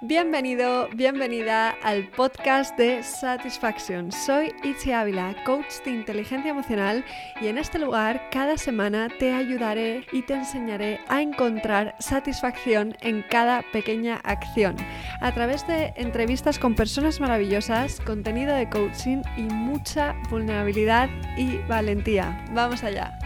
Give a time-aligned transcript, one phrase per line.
[0.00, 4.12] Bienvenido, bienvenida al podcast de Satisfaction.
[4.12, 7.04] Soy Itzi Ávila, coach de inteligencia emocional
[7.40, 13.24] y en este lugar cada semana te ayudaré y te enseñaré a encontrar satisfacción en
[13.28, 14.76] cada pequeña acción
[15.20, 22.44] a través de entrevistas con personas maravillosas, contenido de coaching y mucha vulnerabilidad y valentía.
[22.52, 23.18] Vamos allá.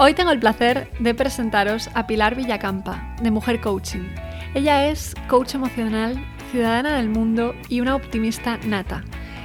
[0.00, 4.27] Hoy tengo el placer de presentaros a Pilar Villacampa, de Mujer Coaching.
[4.54, 6.16] Ella es coach emocional,
[6.50, 9.04] ciudadana del mundo y una optimista nata.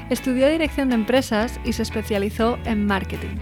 [0.09, 3.37] Estudió dirección de empresas y se especializó en marketing.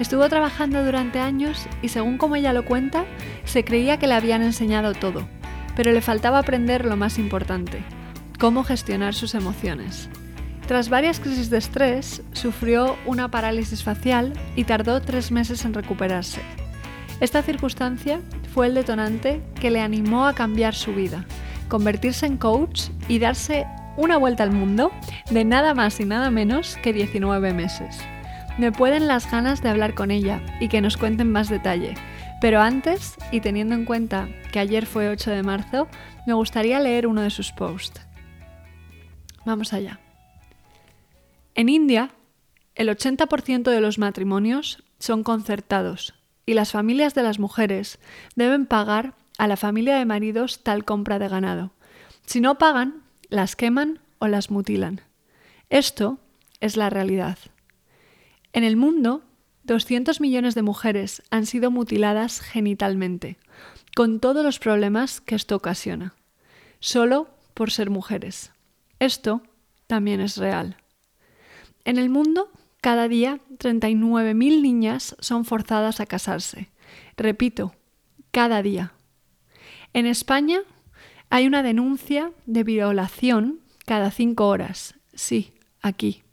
[0.00, 3.04] Estuvo trabajando durante años y según como ella lo cuenta,
[3.44, 5.28] se creía que le habían enseñado todo,
[5.76, 7.84] pero le faltaba aprender lo más importante,
[8.38, 10.08] cómo gestionar sus emociones.
[10.66, 16.40] Tras varias crisis de estrés, sufrió una parálisis facial y tardó tres meses en recuperarse.
[17.20, 18.20] Esta circunstancia
[18.52, 21.24] fue el detonante que le animó a cambiar su vida,
[21.68, 23.66] convertirse en coach y darse
[23.96, 24.90] una vuelta al mundo
[25.30, 27.98] de nada más y nada menos que 19 meses.
[28.58, 31.94] Me pueden las ganas de hablar con ella y que nos cuenten más detalle,
[32.42, 35.88] pero antes, y teniendo en cuenta que ayer fue 8 de marzo,
[36.26, 38.02] me gustaría leer uno de sus posts.
[39.46, 39.98] Vamos allá.
[41.54, 42.10] En India,
[42.74, 46.14] el 80% de los matrimonios son concertados
[46.46, 47.98] y las familias de las mujeres
[48.34, 51.72] deben pagar a la familia de maridos tal compra de ganado.
[52.26, 55.00] Si no pagan, las queman o las mutilan.
[55.70, 56.18] Esto
[56.60, 57.38] es la realidad.
[58.52, 59.22] En el mundo,
[59.64, 63.38] 200 millones de mujeres han sido mutiladas genitalmente,
[63.94, 66.14] con todos los problemas que esto ocasiona,
[66.80, 68.52] solo por ser mujeres.
[68.98, 69.42] Esto
[69.86, 70.76] también es real.
[71.84, 72.50] En el mundo,
[72.82, 76.68] cada día 39.000 niñas son forzadas a casarse.
[77.16, 77.74] Repito,
[78.32, 78.92] cada día.
[79.92, 80.62] En España
[81.30, 84.96] hay una denuncia de violación cada cinco horas.
[85.14, 86.24] Sí, aquí.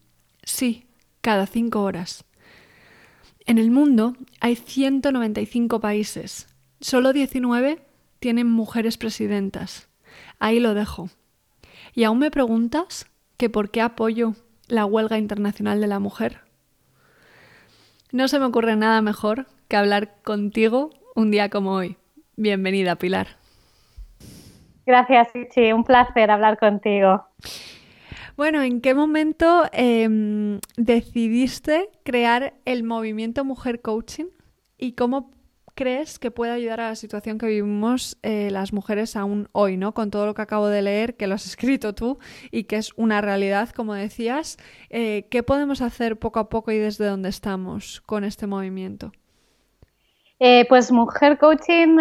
[0.44, 0.88] Sí,
[1.22, 2.26] cada cinco horas.
[3.46, 6.48] En el mundo hay 195 países.
[6.82, 7.80] Solo 19
[8.20, 9.88] tienen mujeres presidentas.
[10.40, 11.12] Ahí lo dejo.
[11.94, 13.06] ¿Y aún me preguntas
[13.38, 14.34] que por qué apoyo
[14.70, 16.40] la huelga internacional de la mujer.
[18.12, 21.98] No se me ocurre nada mejor que hablar contigo un día como hoy.
[22.38, 23.28] Bienvenida, Pilar.
[24.86, 25.74] Gracias, Ichi.
[25.74, 27.26] Un placer hablar contigo.
[28.36, 34.28] Bueno, ¿en qué momento em, decidiste crear el movimiento Mujer Coaching
[34.78, 35.32] y cómo
[35.80, 39.94] crees que puede ayudar a la situación que vivimos eh, las mujeres aún hoy, ¿no?
[39.94, 42.20] Con todo lo que acabo de leer, que lo has escrito tú
[42.52, 44.58] y que es una realidad, como decías,
[44.90, 49.14] eh, ¿qué podemos hacer poco a poco y desde dónde estamos con este movimiento?
[50.42, 51.96] Eh, pues Mujer Coaching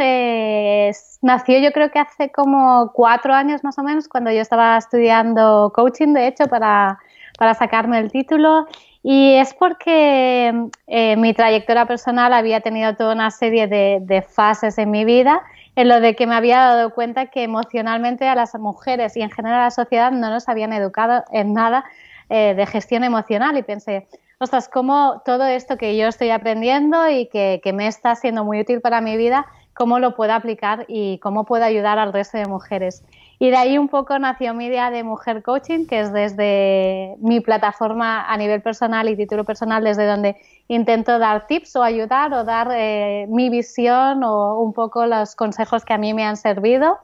[1.23, 5.71] nació yo creo que hace como cuatro años más o menos, cuando yo estaba estudiando
[5.73, 6.99] coaching, de hecho, para,
[7.39, 8.67] para sacarme el título
[9.03, 10.53] y es porque
[10.89, 15.41] eh, mi trayectoria personal había tenido toda una serie de, fases en mi vida
[15.77, 19.31] en lo de que me había dado cuenta que emocionalmente a las mujeres y en
[19.31, 21.85] general a la sociedad no nos habían educado en nada
[22.29, 24.09] eh, de gestión emocional y pensé,
[24.41, 28.61] ostras, cómo todo esto que yo estoy aprendiendo y que, que me está siendo muy
[28.61, 32.47] útil para mi vida, cómo lo puedo aplicar y cómo puedo ayudar al resto de
[32.47, 33.05] mujeres.
[33.41, 37.41] Y de ahí un poco nació mi idea de Mujer Coaching, que es desde mi
[37.41, 42.43] plataforma a nivel personal y título personal, desde donde intento dar tips o ayudar o
[42.43, 46.99] dar eh, mi visión o un poco los consejos que a mí me han servido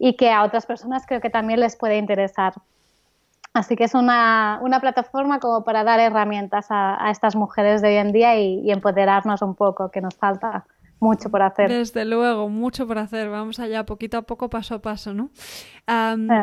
[0.00, 2.54] y que a otras personas creo que también les puede interesar.
[3.54, 7.96] Así que es una, una plataforma como para dar herramientas a, estas mujeres de hoy
[7.96, 10.64] en día y, y empoderarnos un poco, que nos falta
[11.00, 11.68] mucho por hacer.
[11.68, 13.28] Desde luego, mucho por hacer.
[13.28, 15.30] Vamos allá, poquito a poco, paso a paso, ¿no?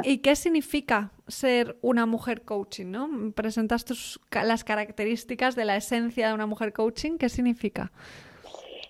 [0.03, 3.09] ¿Y qué significa ser una mujer coaching, ¿no?
[3.33, 7.17] Presentas tus, las características de la esencia de una mujer coaching.
[7.17, 7.91] ¿Qué significa?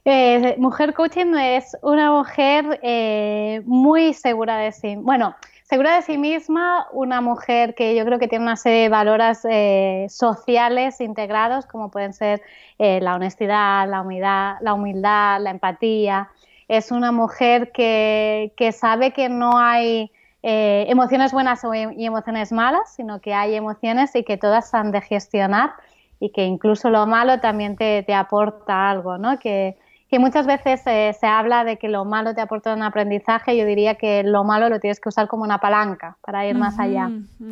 [0.07, 4.95] Eh, mujer coaching es una mujer eh, muy segura de sí.
[4.97, 8.89] Bueno, segura de sí misma, una mujer que yo creo que tiene una serie de
[8.89, 12.41] valores eh, sociales integrados, como pueden ser
[12.77, 16.29] eh, la honestidad, la humildad, la empatía.
[16.67, 20.11] Es una mujer que, sabe que no hay
[20.43, 21.61] eh, emociones buenas
[21.97, 25.73] y emociones malas, sino que hay emociones y que todas han de gestionar
[26.19, 29.39] y que incluso lo malo también te, te aporta algo, ¿no?
[29.39, 29.77] Que,
[30.09, 33.65] que muchas veces eh, se habla de que lo malo te aporta un aprendizaje, yo
[33.65, 37.09] diría que lo malo lo tienes que usar como una palanca para ir más allá.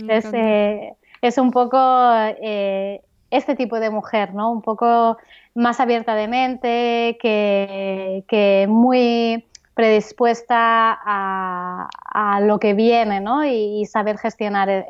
[0.07, 3.01] Es, eh, es, un poco eh,
[3.31, 4.51] este tipo de mujer, ¿no?
[4.51, 5.17] Un poco
[5.55, 13.43] más abierta de mente, que, que muy predispuesta a, lo que viene, ¿no?
[13.43, 14.85] Y, saber gestionar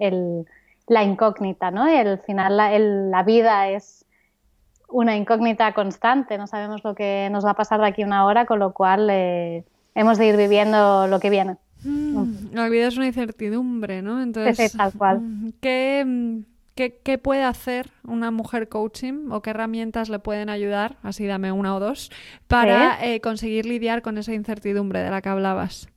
[0.87, 1.89] la incógnita, ¿no?
[1.89, 4.02] Y al final la, vida es
[4.93, 8.25] una incógnita constante, no sabemos lo que nos va a pasar de aquí a una
[8.25, 9.63] hora, con lo cual eh,
[9.95, 11.57] hemos de ir viviendo lo que viene.
[11.83, 14.21] Mm, la vida es una incertidumbre, ¿no?
[14.21, 15.19] Entonces, tal cual.
[15.19, 15.49] Mm,
[16.75, 21.51] ¿qué, qué, puede hacer una mujer coaching o qué herramientas le pueden ayudar, así dame
[21.51, 22.11] una o dos,
[22.47, 25.89] para eh, conseguir lidiar con esa incertidumbre de la que hablabas?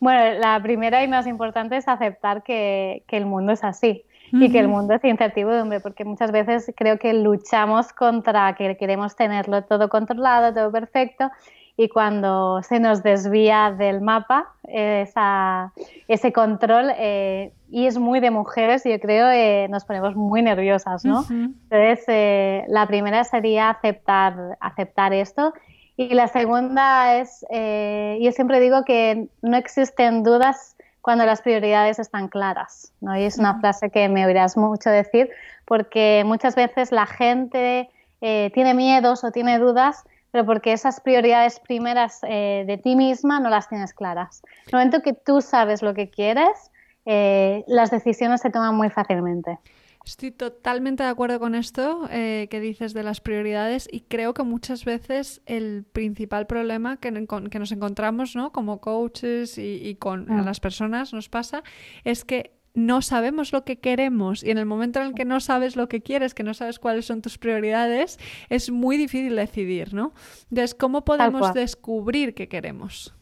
[0.00, 4.50] Bueno, la primera y más importante es aceptar que, que el mundo es así y
[4.50, 9.62] que el mundo es incertidumbre, porque muchas veces creo que luchamos contra que queremos tenerlo
[9.62, 11.30] todo controlado, todo perfecto,
[11.78, 15.72] y cuando se nos desvía del mapa esa,
[16.08, 21.04] ese control, eh, y es muy de mujeres, yo creo, eh, nos ponemos muy nerviosas,
[21.04, 21.24] ¿no?
[21.28, 25.52] Entonces, eh, la primera sería aceptar, aceptar esto.
[25.98, 30.75] Y la segunda es, yo siempre digo que no existen dudas
[31.06, 33.16] cuando las prioridades están claras, ¿no?
[33.16, 35.30] Y es una frase que me oirás mucho decir,
[35.64, 37.88] porque muchas veces la gente
[38.18, 40.04] tiene miedos o tiene dudas
[40.36, 44.42] pero porque esas prioridades primeras eh, de ti misma no las tienes claras.
[44.44, 46.70] En el momento que tú sabes lo que quieres,
[47.06, 49.58] eh, las decisiones se toman muy fácilmente.
[50.06, 54.44] Estoy totalmente de acuerdo con esto eh, que dices de las prioridades y creo que
[54.44, 58.52] muchas veces el principal problema que, nos encontramos ¿no?
[58.52, 60.44] como coaches y, con mm.
[60.44, 61.64] las personas nos pasa
[62.04, 65.40] es que no sabemos lo que queremos y en el momento en el que no
[65.40, 69.92] sabes lo que quieres, que no sabes cuáles son tus prioridades, es muy difícil decidir,
[69.92, 70.12] ¿no?
[70.50, 73.12] Entonces, ¿cómo podemos descubrir qué queremos?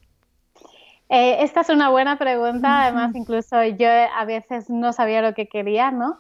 [1.09, 5.47] Eh, esta es una buena pregunta, además incluso yo a veces no sabía lo que
[5.47, 6.19] quería, ¿no?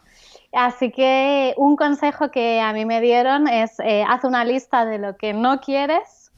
[0.54, 4.98] Así que un consejo que a mí me dieron es eh, haz una lista de
[4.98, 6.32] lo que no quieres,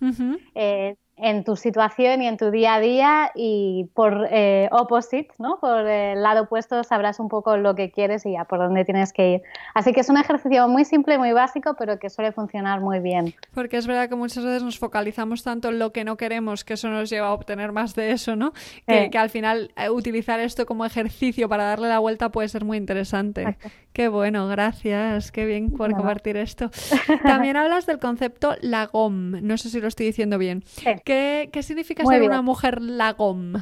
[1.16, 5.58] en tu situación y en tu día a día y por eh, opposite, ¿no?
[5.60, 9.14] por el lado opuesto sabrás un poco lo que quieres y ya por dónde tienes
[9.14, 9.42] que ir.
[9.74, 13.34] Así que es un ejercicio muy simple, muy básico, pero que suele funcionar muy bien.
[13.54, 16.74] Porque es verdad que muchas veces nos focalizamos tanto en lo que no queremos, que
[16.74, 18.52] eso nos lleva a obtener más de eso, ¿no?
[18.86, 22.76] Que, al final eh, utilizar esto como ejercicio para darle la vuelta puede ser muy
[22.76, 23.56] interesante.
[23.94, 26.70] Qué bueno, gracias, qué bien por compartir esto.
[27.22, 30.62] También hablas del concepto lagom, no sé si lo estoy diciendo bien.
[31.06, 33.52] ¿Qué, significa ser una mujer lagom?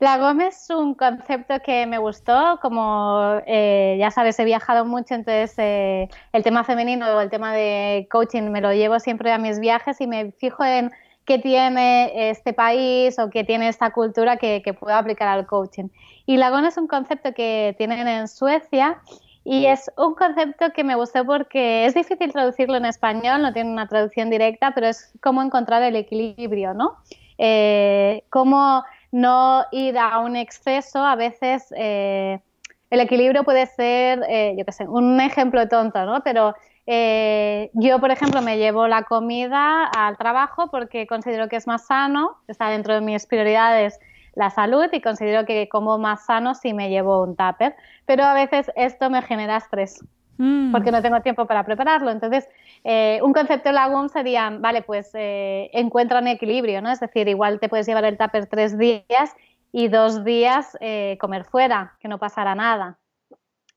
[0.00, 5.54] Lagom es un concepto que me gustó, como eh, ya sabes, he viajado mucho, entonces
[5.58, 9.60] eh, el tema femenino o el tema de coaching me lo llevo siempre a mis
[9.60, 10.92] viajes y me fijo en
[11.26, 15.88] qué tiene este país o qué tiene esta cultura que, que puedo aplicar al coaching.
[16.24, 19.02] Y Lagom es un concepto que tienen en Suecia
[19.44, 23.70] y es un concepto que me gustó porque es difícil traducirlo en español, no tiene
[23.70, 26.96] una traducción directa, pero es cómo encontrar el equilibrio, ¿no?
[27.36, 28.82] Eh, cómo
[29.12, 32.40] no ir a un exceso, a veces eh,
[32.88, 36.22] el equilibrio puede ser, eh, yo qué sé, un ejemplo tonto, ¿no?
[36.22, 36.54] Pero
[36.86, 42.36] yo, por ejemplo, me llevo la comida al trabajo porque considero que es más sano,
[42.46, 43.98] está dentro de mis prioridades
[44.34, 47.76] la salud y considero que como más sano si me llevo un tupper,
[48.06, 50.00] pero a veces esto me genera estrés.
[50.36, 50.72] Mm.
[50.72, 52.10] porque no tengo tiempo para prepararlo.
[52.10, 52.48] Entonces,
[52.82, 56.90] eh, un concepto lagún sería, vale, pues eh, encuentra un equilibrio, ¿no?
[56.90, 59.36] Es decir, igual te puedes llevar el tupper tres días
[59.70, 62.98] y dos días eh, comer fuera, que no pasará nada,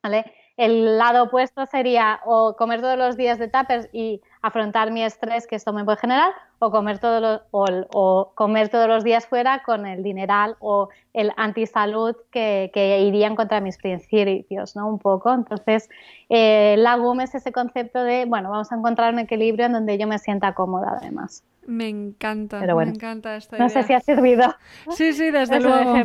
[0.01, 0.25] ¿vale?
[0.57, 5.47] El lado opuesto sería o comer todos los días de tuppers y afrontar mi estrés
[5.47, 9.63] que esto me puede generar, o comer, todos los, o, comer todos los días fuera
[9.63, 14.87] con el dineral o el antisalud que, que irían contra mis principios, ¿no?
[14.87, 15.33] Un poco.
[15.33, 15.89] Entonces,
[16.29, 19.97] eh, la GUM es ese concepto de, bueno, vamos a encontrar un equilibrio en donde
[19.97, 21.43] yo me sienta cómoda además.
[21.67, 23.65] Me encanta, me encanta esta idea.
[23.65, 24.55] No sé si ha servido.
[24.91, 25.95] Sí, sí, desde luego.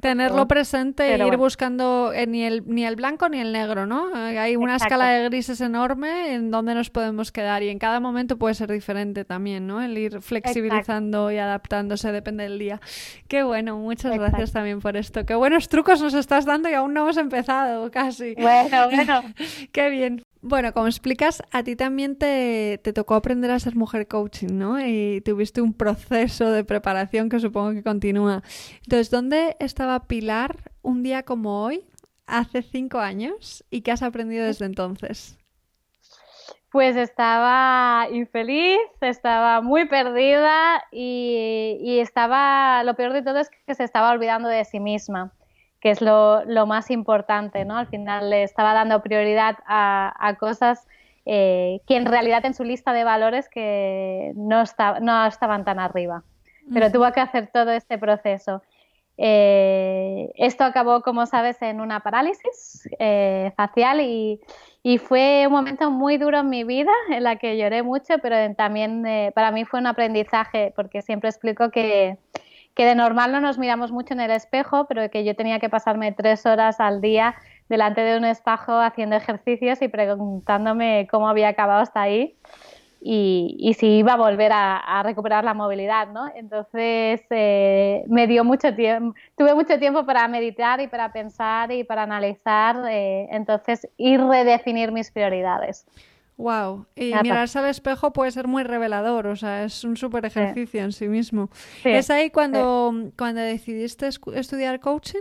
[0.00, 4.16] Tenerlo presente e ir buscando eh, ni, el, ni el blanco ni el negro, ¿no?
[4.16, 8.00] Eh, hay una escala de grises enorme en donde nos podemos quedar y en cada
[8.00, 9.82] momento puede ser diferente también, ¿no?
[9.82, 12.80] El ir flexibilizando y adaptándose depende del día.
[13.28, 15.26] Qué bueno, muchas gracias también por esto.
[15.26, 18.34] Qué buenos trucos nos estás dando y aún no hemos empezado casi.
[18.36, 19.22] Bueno, bueno.
[19.72, 20.22] Qué bien.
[20.42, 24.80] Bueno, como explicas, a ti también te, tocó aprender a ser mujer coaching, ¿no?
[24.80, 28.42] Y tuviste un proceso de preparación que supongo que continúa.
[28.82, 31.84] Entonces, ¿dónde estaba Pilar un día como hoy,
[32.26, 35.38] hace cinco años, y qué has aprendido desde entonces?
[36.72, 43.74] Pues estaba infeliz, estaba muy perdida y, y, estaba, lo peor de todo es que
[43.74, 45.34] se estaba olvidando de sí misma
[45.80, 47.76] que es lo, más importante, ¿no?
[47.76, 50.86] Al final le estaba dando prioridad a, cosas
[51.26, 54.64] eh, que en realidad en su lista de valores que no,
[55.00, 56.22] no estaban tan arriba.
[56.72, 58.62] pero tuvo que hacer todo este proceso.
[59.22, 64.40] Eh, esto acabó, como sabes, en una parálisis eh, facial y,
[65.06, 69.04] fue un momento muy duro en mi vida en la que lloré mucho, pero también
[69.06, 72.16] eh, para mí fue un aprendizaje porque siempre explico que,
[72.80, 75.68] que de normal no nos miramos mucho en el espejo, pero que yo tenía que
[75.68, 77.34] pasarme tres horas al día
[77.68, 82.38] delante de un espejo haciendo ejercicios y preguntándome cómo había acabado hasta ahí
[83.02, 86.32] y, si iba a volver a, recuperar la movilidad, ¿no?
[86.34, 91.84] Entonces eh, me dio mucho tiempo, tuve mucho tiempo para meditar y para pensar y
[91.84, 95.84] para analizar, eh, entonces y redefinir mis prioridades.
[96.40, 100.82] Wow, y mirarse al espejo puede ser muy revelador, o sea, es un súper ejercicio
[100.82, 101.50] en sí mismo.
[101.84, 105.20] ¿Es ahí cuando, cuando decidiste estudiar coaching?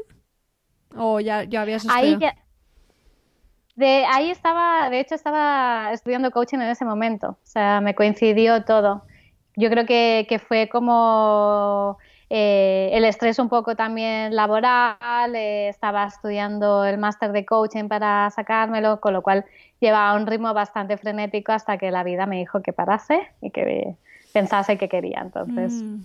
[0.96, 2.26] ¿O ya, ya habías estudiado?
[2.26, 2.32] Ahí
[3.76, 8.64] de ahí estaba, de hecho estaba estudiando coaching en ese momento, o sea, me coincidió
[8.64, 9.04] todo.
[9.58, 11.98] Yo creo que, que fue como
[12.30, 18.30] eh, el estrés un poco también laboral, eh, estaba estudiando el máster de coaching para
[18.32, 19.46] sacármelo, con lo cual
[19.80, 23.96] llevaba un ritmo bastante frenético hasta que la vida me dijo que parase y que
[24.34, 25.22] pensase que quería.
[25.22, 26.00] Entonces, mm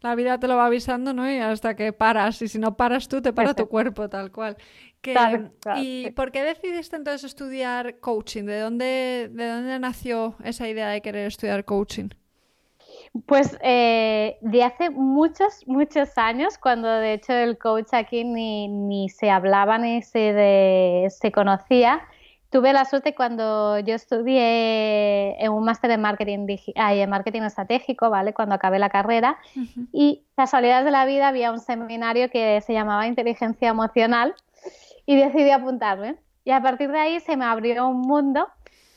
[0.00, 1.30] la vida te lo va avisando, ¿no?
[1.30, 4.56] Y hasta que paras, y si no paras tú, te para tu cuerpo, tal cual.
[5.76, 8.44] ¿Y por qué decidiste entonces estudiar coaching?
[8.44, 12.08] ¿De dónde, ¿De dónde nació esa idea de querer estudiar coaching?
[13.26, 19.08] Pues eh, de hace muchos, muchos años, cuando de hecho el coach aquí ni, ni
[19.08, 22.02] se hablaba ni se, se conocía,
[22.50, 28.34] Tuve la suerte cuando yo estudié en un máster en marketing, en marketing estratégico, ¿vale?
[28.34, 29.38] Cuando acabé la carrera.
[29.92, 34.34] Y casualidades de la vida había un seminario que se llamaba Inteligencia Emocional
[35.06, 36.16] y decidí apuntarme.
[36.44, 38.48] Y a partir de ahí se me abrió un mundo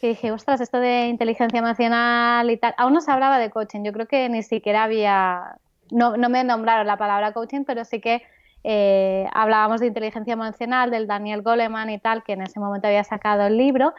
[0.03, 2.73] que dije, ostras, esto de inteligencia emocional y tal.
[2.77, 3.85] Aún no se hablaba de coaching.
[3.85, 5.55] Yo creo que ni siquiera había.
[5.91, 8.21] No, no me nombraron la palabra coaching, pero sí que
[8.65, 13.05] eh, hablábamos de inteligencia emocional, del Daniel Goleman y tal, que en ese momento había
[13.05, 13.93] sacado el libro.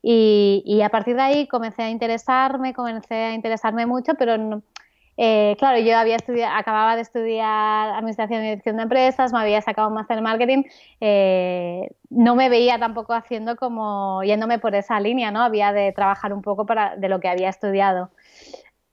[0.00, 4.62] Y, a partir de ahí comencé a interesarme, comencé a interesarme mucho, pero
[5.24, 9.60] eh, claro, yo había estudiado, acababa de estudiar Administración y Dirección de Empresas, me había
[9.60, 10.64] sacado un máster en Marketing,
[11.00, 15.40] eh, no me veía tampoco haciendo como yéndome por esa línea, ¿no?
[15.42, 18.10] Había de trabajar un poco para, de lo que había estudiado.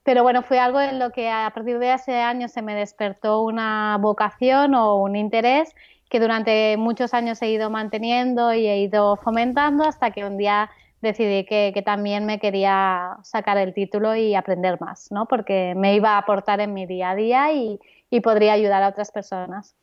[0.04, 3.42] Pero bueno, fue algo en lo que a partir de ese año se me despertó
[3.42, 5.74] una vocación o un interés
[6.10, 10.70] que durante muchos años he ido manteniendo y he ido fomentando hasta que un día
[11.00, 15.26] decidí que, también me quería sacar el título y aprender más, ¿no?
[15.26, 17.78] Porque me iba a aportar en mi día a día y,
[18.10, 19.76] y podría ayudar a otras personas.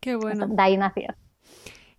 [0.00, 0.46] Qué bueno.
[0.48, 1.14] De ahí nació.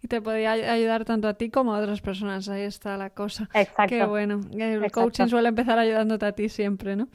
[0.04, 2.50] Y te podía ayudar tanto a ti como a otras personas.
[2.50, 3.50] Ahí está la cosa.
[3.54, 3.88] Exacto.
[3.88, 4.42] Qué bueno.
[4.52, 7.08] El coaching suele empezar ayudándote a ti siempre, ¿no?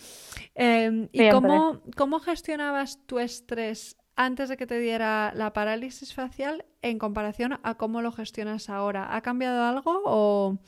[0.55, 6.65] Em, ¿Y cómo, cómo gestionabas tu estrés antes de que te diera la parálisis facial
[6.81, 9.15] en comparación a cómo lo gestionas ahora?
[9.15, 10.59] ¿Ha cambiado algo o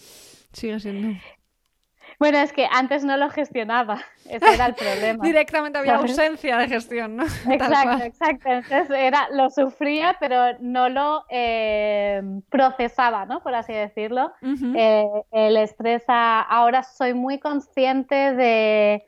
[0.53, 1.19] sigue siendo?
[2.21, 5.25] Bueno, es que antes no lo gestionaba, ese era el problema.
[5.25, 7.25] Directamente había ausencia de gestión, ¿no?
[7.51, 8.49] Exacto, exacto.
[8.51, 13.43] Entonces era, lo sufría, pero no lo eh, procesaba, ¿no?
[13.43, 14.33] Por así decirlo.
[14.43, 19.03] Eh, el estrés, ahora soy muy consciente de,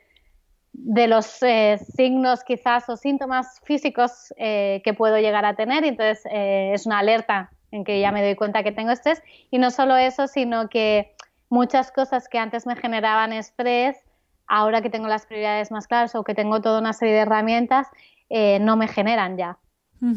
[0.72, 6.22] de los eh, signos quizás o síntomas físicos que puedo llegar a tener, y entonces
[6.32, 9.22] es una alerta en que ya me doy cuenta que tengo estrés.
[9.50, 11.14] Y no solo eso, sino que
[11.52, 13.98] muchas cosas que antes me generaban estrés,
[14.46, 17.88] ahora que tengo las prioridades más claras o que tengo toda una serie de herramientas,
[18.30, 19.58] eh, no me generan ya.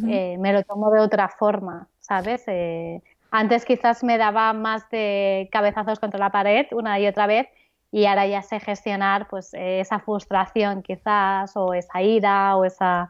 [0.07, 2.43] Eh, me lo tomo de otra forma, ¿sabes?
[2.47, 7.47] Eh, antes quizás me daba más de cabezazos contra la pared una y otra vez
[7.91, 13.09] y ahora ya sé gestionar pues esa frustración quizás o esa ira o esas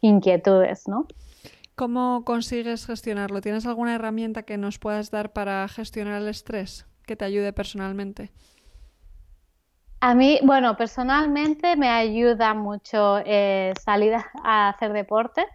[0.00, 1.06] inquietudes, ¿no?
[1.74, 3.42] ¿Cómo consigues gestionarlo?
[3.42, 6.86] ¿Tienes alguna herramienta que nos puedas dar para gestionar el estrés?
[7.06, 8.30] Que te ayude personalmente?
[10.00, 15.46] A mí, bueno, personalmente me ayuda mucho eh, salir a hacer deporte,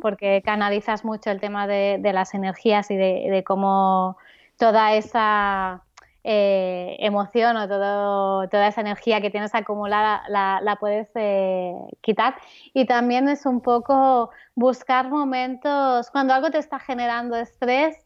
[0.00, 4.16] porque canalizas mucho el tema de, las energías y de, cómo
[4.58, 5.82] toda esa
[6.22, 12.36] eh, emoción o todo, toda esa energía que tienes acumulada la, la puedes eh, quitar.
[12.74, 17.96] Y también es un poco buscar momentos, cuando algo te está generando estrés,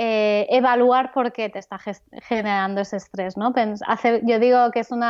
[0.00, 1.80] eh, evaluar por qué te está
[2.28, 3.52] generando ese estrés, ¿no?
[4.22, 5.02] yo digo que es un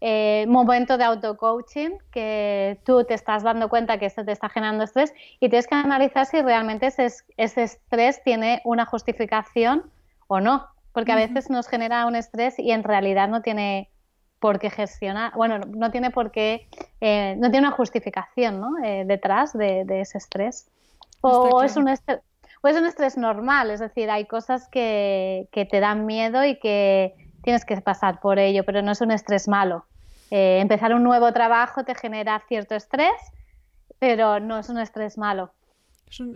[0.00, 4.84] eh, momento de auto-coaching, que tú te estás dando cuenta que esto te está generando
[4.84, 9.90] estrés y tienes que analizar si realmente ese, estrés tiene una justificación
[10.28, 13.90] o no, porque a veces nos genera un estrés y en realidad no tiene
[14.38, 16.68] por qué gestionar, bueno, no tiene por qué,
[17.00, 18.74] eh, no tiene una justificación ¿no?
[19.04, 20.70] Detrás de, ese estrés.
[21.22, 22.20] O, es un estrés,
[22.62, 26.58] o es un estrés normal, es decir, hay cosas que, que, te dan miedo y
[26.58, 29.86] que tienes que pasar por ello, pero no es un estrés malo.
[30.30, 33.12] Eh, empezar un nuevo trabajo te genera cierto estrés,
[33.98, 35.52] pero no es un estrés malo.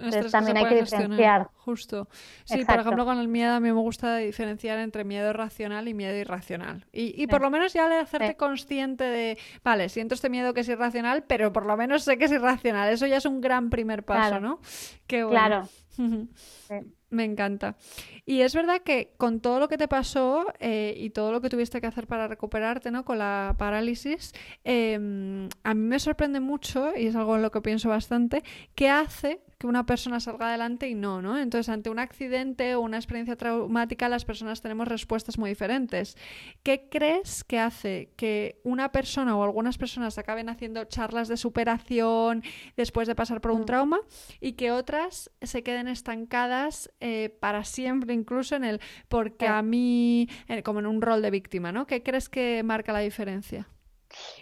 [0.03, 1.51] Es también hay que diferenciar.
[1.57, 2.09] Justo.
[2.45, 5.95] Sí, por ejemplo, con el miedo a mí me gusta diferenciar entre miedo racional y
[5.95, 6.87] miedo irracional.
[6.93, 10.69] Y, por lo menos ya de hacerte consciente de, vale, siento este miedo que es
[10.69, 12.91] irracional, pero por lo menos sé que es irracional.
[12.91, 14.61] Eso ya es un gran primer paso, ¿no?
[15.07, 15.39] Qué bueno.
[15.39, 15.69] Claro.
[17.09, 17.77] Me encanta.
[18.25, 21.49] Y es verdad que con todo lo que te pasó eh, y todo lo que
[21.49, 23.05] tuviste que hacer para recuperarte, ¿no?
[23.05, 24.33] Con la parálisis,
[24.65, 28.43] em, a mí me sorprende mucho, y es algo en lo que pienso bastante,
[28.75, 31.39] que hace que una persona salga adelante y no, ¿no?
[31.39, 36.17] Entonces, ante un accidente o una experiencia traumática, las personas tenemos respuestas muy diferentes.
[36.63, 42.43] ¿Qué crees que hace que una persona o algunas personas acaben haciendo charlas de superación
[42.77, 43.67] después de pasar por un mm.
[43.67, 44.01] trauma
[44.41, 50.29] y que otras se queden estancadas eh, para siempre, incluso en el porque a mí,
[50.49, 51.87] eh, como en un rol de víctima, ¿no?
[51.87, 53.69] ¿Qué crees que marca la diferencia?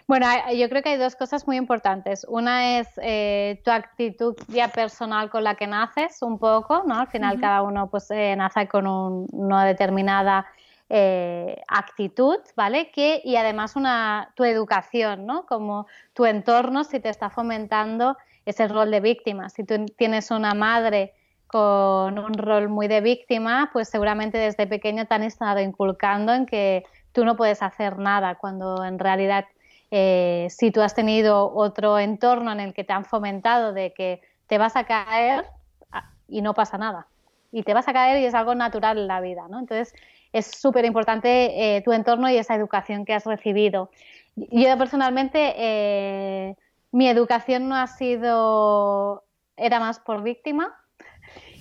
[0.06, 2.26] Bueno, yo creo que hay dos cosas muy importantes.
[2.28, 6.98] Una es eh, tu actitud ya personal con la que naces, un poco, ¿no?
[7.00, 10.46] Al final cada uno pues eh, nace con una determinada
[10.90, 12.90] eh, actitud, ¿vale?
[12.90, 15.46] Que, y además una, tu educación, ¿no?
[15.46, 19.48] Como tu entorno, si te está fomentando ese rol de víctima.
[19.48, 21.14] Si tú tienes una madre
[21.54, 26.46] con un rol muy de víctima, pues seguramente desde pequeño te han estado inculcando en
[26.46, 26.82] que
[27.12, 29.44] tú no puedes hacer nada, cuando en realidad
[29.92, 34.20] eh, si tú has tenido otro entorno en el que te han fomentado de que
[34.48, 35.46] te vas a caer
[35.92, 37.06] ah, y no pasa nada.
[37.52, 39.60] Y te vas a caer y es algo natural en la vida, ¿no?
[39.60, 39.94] Entonces
[40.32, 43.90] es súper importante eh, tu entorno y esa educación que has recibido.
[44.34, 46.56] Yo personalmente, eh,
[46.90, 49.22] mi educación no ha sido,
[49.56, 50.80] era más por víctima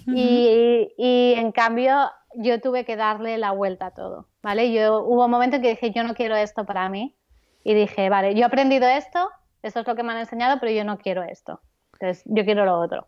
[0.05, 4.71] y, y en cambio yo tuve que darle la vuelta a todo, ¿vale?
[4.71, 7.15] Yo hubo un momento en que dije, yo no quiero esto para mí
[7.63, 9.29] y dije, vale, yo he aprendido esto,
[9.61, 11.61] esto es lo que me han enseñado, pero yo no quiero esto.
[11.93, 13.07] Entonces, yo quiero lo otro.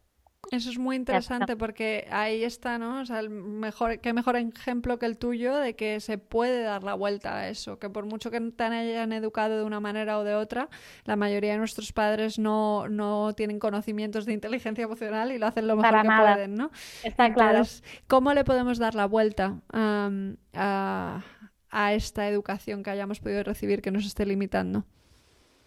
[0.52, 3.02] Eso es muy interesante porque ahí está, ¿no?
[3.02, 6.84] O sea, el mejor, qué mejor ejemplo que el tuyo de que se puede dar
[6.84, 10.24] la vuelta a eso, que por mucho que te hayan educado de una manera o
[10.24, 10.70] de otra,
[11.06, 15.68] la mayoría de nuestros padres no, no tienen conocimientos de inteligencia emocional y lo hacen
[15.68, 16.72] lo mejor que pueden, ¿no?
[17.04, 17.64] Está claro.
[18.08, 21.22] ¿Cómo le podemos dar la vuelta a,
[21.70, 24.86] a esta educación que hayamos podido recibir que nos esté limitando?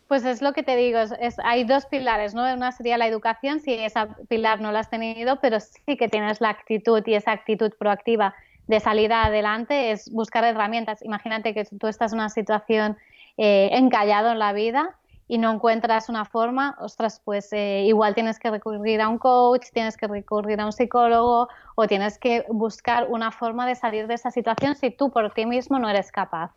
[0.09, 2.43] Pues es lo que te digo, es, hay dos pilares, ¿no?
[2.51, 6.41] Una sería la educación, si esa pilar no la has tenido, pero sí que tienes
[6.41, 8.35] la actitud y esa actitud proactiva
[8.69, 11.03] de salir adelante, es buscar herramientas.
[11.03, 12.97] Imagínate que tú estás en una situación
[13.37, 14.97] eh, encallado en la vida
[15.29, 19.67] y no encuentras una forma, ostras, pues eh, igual tienes que recurrir a un coach,
[19.75, 24.15] tienes que recurrir a un psicólogo o tienes que buscar una forma de salir de
[24.15, 26.53] esa situación si tú por ti mismo no eres capaz.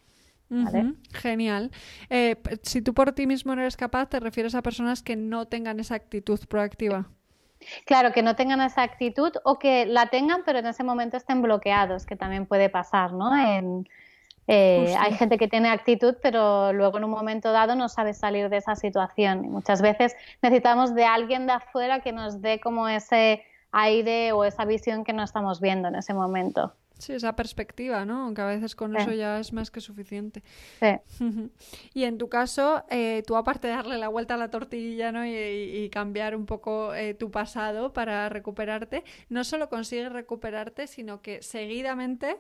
[1.14, 1.72] Genial.
[2.10, 5.48] Eh, si tú por ti mismo no eres capaz, te refieres a personas que no
[5.48, 7.08] tengan esa actitud proactiva.
[7.86, 11.42] Claro, que no tengan esa actitud o que la tengan, pero en ese momento estén
[11.42, 13.32] bloqueados, que también puede pasar, ¿no?
[14.48, 18.50] Eh, hay gente que tiene actitud, pero luego en un momento dado no sabe salir
[18.50, 19.46] de esa situación.
[19.46, 24.44] Y muchas veces necesitamos de alguien de afuera que nos dé como ese aire o
[24.44, 26.74] esa visión que no estamos viendo en ese momento.
[27.02, 28.26] Sí, esa perspectiva, ¿no?
[28.26, 30.44] Aunque a veces con eso ya es más que suficiente.
[30.80, 31.20] Sí.
[31.96, 35.26] y en tu caso, eh, tú aparte de darle la vuelta a la tortilla ¿no?
[35.26, 41.42] y, cambiar un poco eh, tu pasado para recuperarte, no solo consigues recuperarte, sino que
[41.42, 42.38] seguidamente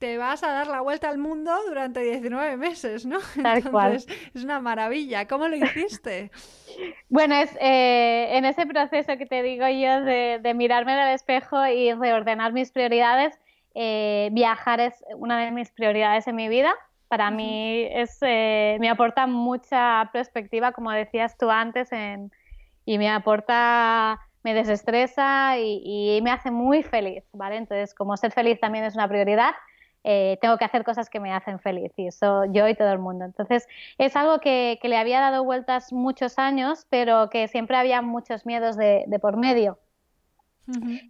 [0.00, 3.18] te vas a dar la vuelta al mundo durante 19 meses, ¿no?
[3.42, 5.28] Tal Entonces, Es una maravilla.
[5.28, 6.30] ¿Cómo lo hiciste?
[7.10, 11.64] bueno, es eh, en ese proceso que te digo yo de, de mirarme al espejo
[11.66, 13.38] y reordenar mis prioridades,
[13.74, 16.74] eh, viajar es una de mis prioridades en mi vida.
[17.08, 21.90] Para mí es, eh, me aporta mucha perspectiva, como decías tú antes,
[22.84, 27.56] y me aporta, me desestresa y, me hace muy feliz, ¿vale?
[27.56, 29.52] Entonces, como ser feliz también es una prioridad,
[30.04, 33.00] eh, tengo que hacer cosas que me hacen feliz y eso yo y todo el
[33.00, 33.24] mundo.
[33.24, 33.66] Entonces,
[33.98, 38.76] es algo que, le había dado vueltas muchos años, pero que siempre había muchos miedos
[38.76, 39.78] de por medio.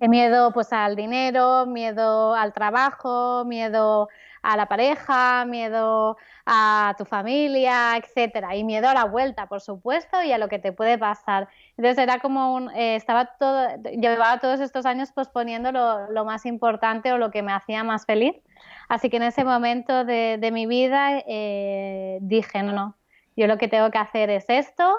[0.00, 4.08] Miedo pues al dinero, miedo al trabajo, miedo
[4.42, 10.22] a la pareja, miedo a tu familia, etcétera, y miedo a la vuelta, por supuesto,
[10.22, 11.48] y a lo que te puede pasar.
[11.76, 17.18] Entonces era como eh, estaba todo, llevaba todos estos años posponiendo lo, más importante o
[17.18, 18.36] lo que me hacía más feliz.
[18.88, 22.96] Así que en ese momento de, mi vida eh, dije, no, no,
[23.36, 24.96] yo lo que tengo que hacer es esto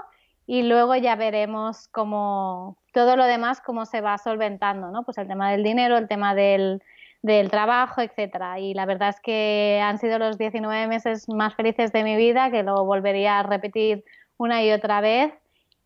[0.47, 5.03] y luego ya veremos cómo todo lo demás cómo se va solventando, ¿no?
[5.03, 6.81] Pues el tema del dinero, el tema del,
[7.21, 8.59] del trabajo, etcétera.
[8.59, 12.51] Y la verdad es que han sido los 19 meses más felices de mi vida,
[12.51, 14.03] que lo volvería a repetir
[14.37, 15.33] una y otra vez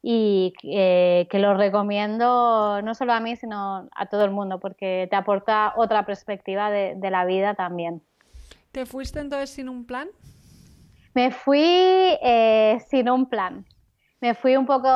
[0.02, 5.08] y eh, que lo recomiendo no solo a mí, sino a todo el mundo, porque
[5.10, 8.02] te aporta otra perspectiva de, de la vida también.
[8.72, 10.08] ¿Te fuiste entonces sin un plan?
[11.14, 13.66] Me fui eh, sin un plan
[14.26, 14.90] me fui un poco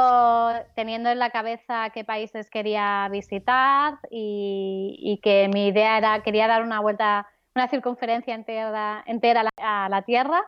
[0.73, 6.63] teniendo en la cabeza qué países quería visitar y, que mi idea era, quería dar
[6.63, 10.41] una vuelta, una circunferencia entera, entera a la Tierra,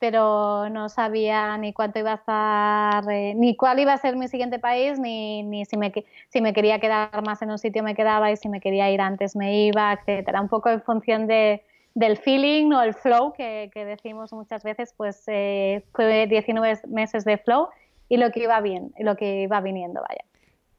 [0.00, 4.26] pero no sabía ni cuánto iba a estar, eh, ni cuál iba a ser mi
[4.26, 5.92] siguiente país, ni, ni si, me,
[6.28, 9.00] si me quería quedar más en un sitio me quedaba y si me quería ir
[9.00, 10.40] antes me iba, etcétera.
[10.40, 11.62] Un poco en función de,
[11.94, 17.38] del feeling o el flow que, decimos muchas veces, pues eh, fue 19 meses de
[17.38, 17.68] flow
[18.08, 20.24] y lo que iba bien, lo que iba viniendo, vaya.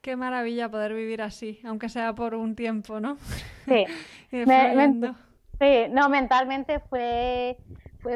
[0.02, 3.18] Qué maravilla poder vivir así, aunque sea por un tiempo, ¿no?
[3.66, 3.86] Sí.
[4.32, 7.58] sí, no, mentalmente fue,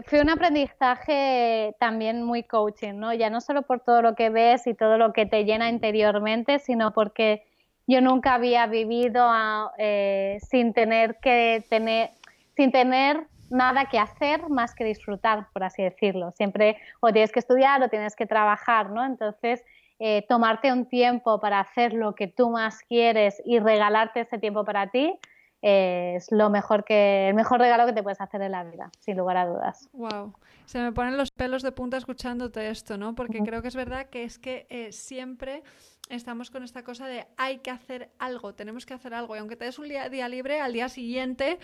[0.05, 3.13] fue, un aprendizaje también muy coaching, ¿no?
[3.13, 6.59] Ya no solo por todo lo que ves y todo lo que te llena interiormente,
[6.59, 7.43] sino porque
[7.87, 12.11] yo nunca había vivido ah, eh, sin tener que tener,
[12.55, 16.31] sin tener nada que hacer más que disfrutar, por así decirlo.
[16.31, 19.05] Siempre o tienes que estudiar o tienes que trabajar, ¿no?
[19.05, 19.63] Entonces,
[19.99, 24.63] eh, tomarte un tiempo para hacer lo que tú más quieres y regalarte ese tiempo
[24.63, 25.19] para ti
[25.61, 28.89] eh, es lo mejor que el mejor regalo que te puedes hacer en la vida,
[28.99, 29.89] sin lugar a dudas.
[29.91, 30.33] Wow,
[30.65, 33.13] se me ponen los pelos de punta escuchándote esto, ¿no?
[33.13, 35.63] Porque creo que es verdad que es que eh, siempre
[36.09, 39.57] estamos con esta cosa de hay que hacer algo, tenemos que hacer algo y aunque
[39.57, 41.59] te des un día, día libre, al día siguiente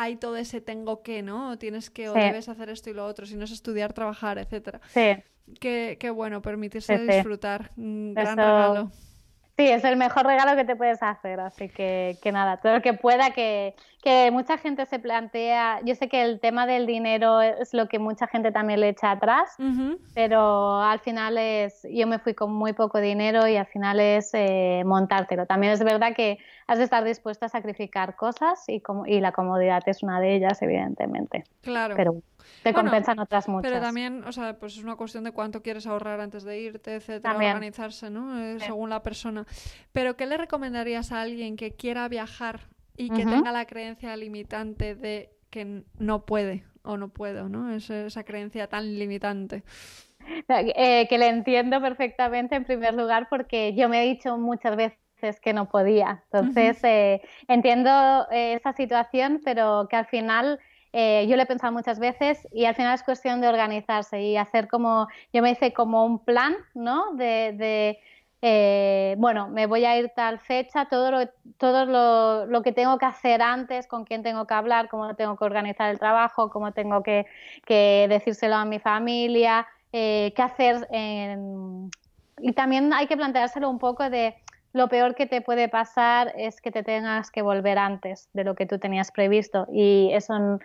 [0.00, 1.58] hay todo ese tengo que, ¿no?
[1.58, 4.80] Tienes que o debes hacer esto y lo otro, si no es estudiar, trabajar, etcétera.
[4.88, 5.16] Sí.
[5.60, 7.72] Qué, bueno, permitirse disfrutar.
[7.76, 8.92] Un gran regalo.
[9.56, 12.80] Sí, es el mejor regalo que te puedes hacer, así que, que nada, todo lo
[12.80, 17.40] que pueda, que, que, mucha gente se plantea, yo sé que el tema del dinero
[17.40, 19.56] es lo que mucha gente también le echa atrás,
[20.14, 24.30] pero al final es, yo me fui con muy poco dinero y al final es
[24.34, 25.46] eh, montártelo.
[25.46, 29.32] También es verdad que has de estar dispuesta a sacrificar cosas y, como, y la
[29.32, 31.44] comodidad es una de ellas, evidentemente.
[31.62, 31.94] Claro.
[31.96, 32.22] Pero
[32.62, 33.70] te compensan otras muchas.
[33.70, 36.94] Pero también, o sea, pues es una cuestión de cuánto quieres ahorrar antes de irte,
[36.96, 38.38] etcétera, organizarse, ¿no?
[38.38, 39.46] Eh, según la persona.
[39.92, 42.60] Pero ¿qué le recomendarías a alguien que quiera viajar
[42.98, 47.74] y que tenga la creencia limitante de que no puede o no puedo, ¿no?
[47.74, 49.62] esa creencia tan limitante.
[50.48, 55.40] Eh, que le entiendo perfectamente en primer lugar porque yo me he dicho muchas veces
[55.40, 56.22] que no podía.
[56.30, 60.60] Entonces, eh, entiendo esa situación, pero que al final
[60.92, 64.36] eh, yo lo he pensado muchas veces y al final es cuestión de organizarse y
[64.36, 67.14] hacer como, yo me hice como un plan, ¿no?
[67.14, 67.98] De,
[68.40, 72.98] eh, bueno, me voy a ir tal fecha, todo, lo, todo lo, lo, que tengo
[72.98, 76.72] que hacer antes, con quién tengo que hablar, cómo tengo que organizar el trabajo, cómo
[76.72, 77.26] tengo que,
[77.66, 80.86] que decírselo a mi familia, eh, qué hacer.
[82.40, 84.36] Y también hay que planteárselo un poco de
[84.72, 88.54] lo peor que te puede pasar es que te tengas que volver antes de lo
[88.54, 90.58] que tú tenías previsto y eso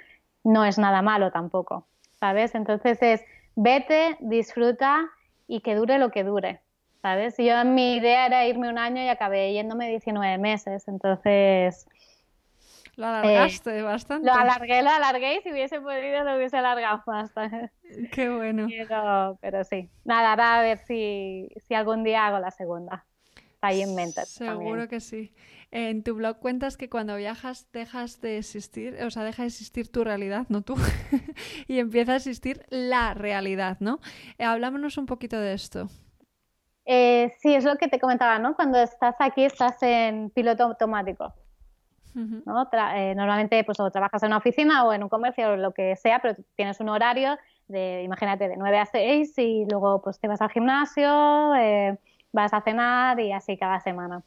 [0.43, 1.87] no es nada malo tampoco,
[2.19, 2.53] ¿sabes?
[2.53, 3.21] Entonces es
[3.55, 5.09] vete, disfruta
[5.47, 6.59] y que dure lo que dure,
[7.03, 7.35] ¿sabes?
[7.37, 11.85] Yo mi idea era irme un año y acabé yéndome 19 meses, entonces...
[12.95, 14.25] Lo alargaste eh, bastante.
[14.25, 17.31] Lo alargué, lo alargué y si hubiese podido lo hubiese alargado más.
[18.13, 18.67] Qué bueno.
[18.69, 23.03] Pero, pero sí, nada, ahora a ver si, si algún día hago la segunda.
[23.61, 24.25] Ahí en mente.
[24.25, 25.33] Seguro que sí.
[25.71, 29.91] En tu blog cuentas que cuando viajas dejas de existir, o sea, deja de existir
[29.91, 30.75] tu realidad, no tú,
[31.67, 33.99] y empieza a existir la realidad, ¿no?
[34.37, 35.89] Eh, hablámonos un poquito de esto.
[36.85, 38.55] Eh, sí, es lo que te comentaba, ¿no?
[38.55, 41.33] Cuando estás aquí estás en piloto automático.
[42.15, 42.69] ¿no?
[42.95, 45.95] Eh, normalmente pues o trabajas en una oficina o en un comercio o lo que
[45.95, 50.27] sea, pero tienes un horario de, imagínate, de 9 a 6 y luego pues te
[50.27, 51.09] vas al gimnasio,
[52.31, 54.21] vas a cenar y así cada semana.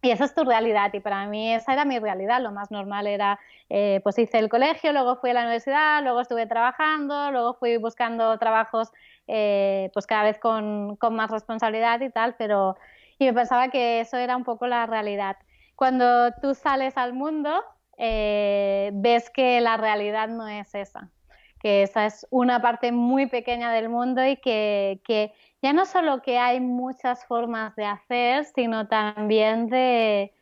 [0.00, 2.40] Y esa es tu realidad y para mí esa era mi realidad.
[2.40, 6.20] Lo más normal era, eh, pues hice el colegio, luego fui a la universidad, luego
[6.20, 8.92] estuve trabajando, luego fui buscando trabajos
[9.26, 12.76] eh, pues cada vez con, con, más responsabilidad y tal, pero
[13.18, 15.36] y me pensaba que eso era un poco la realidad.
[15.74, 17.62] Cuando tú sales al mundo
[17.98, 21.10] eh, ves que la realidad no es esa,
[21.60, 26.22] que esa es una parte muy pequeña del mundo y que, que ya no solo
[26.22, 30.32] que hay muchas formas de hacer, sino también de,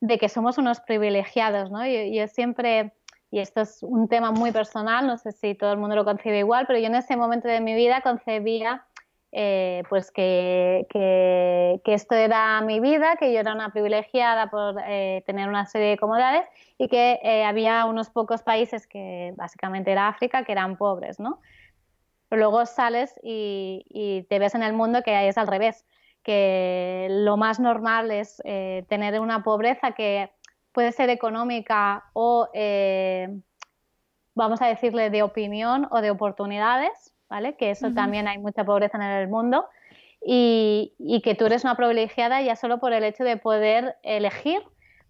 [0.00, 1.86] de que somos unos privilegiados, ¿no?
[1.86, 2.92] Yo, yo, siempre,
[3.30, 6.40] y esto es un tema muy personal, no sé si todo el mundo lo concibe
[6.40, 8.84] igual, pero yo en ese momento de mi vida concebía
[9.32, 15.22] eh, pues que, que, esto era mi vida, que yo era una privilegiada por eh,
[15.26, 16.46] tener una serie de comodidades
[16.78, 21.40] y que eh, había unos pocos países que básicamente era África que eran pobres, ¿no?
[22.28, 25.84] Pero luego sales y, y te ves en el mundo que es al revés,
[26.22, 28.42] que lo más normal es
[28.88, 30.30] tener una pobreza que
[30.72, 32.48] puede ser económica o,
[34.34, 37.56] vamos a decirle, de opinión o de oportunidades, ¿vale?
[37.56, 37.94] Que eso uh -huh.
[37.94, 39.66] también hay mucha pobreza en el mundo.
[40.24, 44.60] Y, y, que tú eres una privilegiada ya solo por el hecho de poder elegir,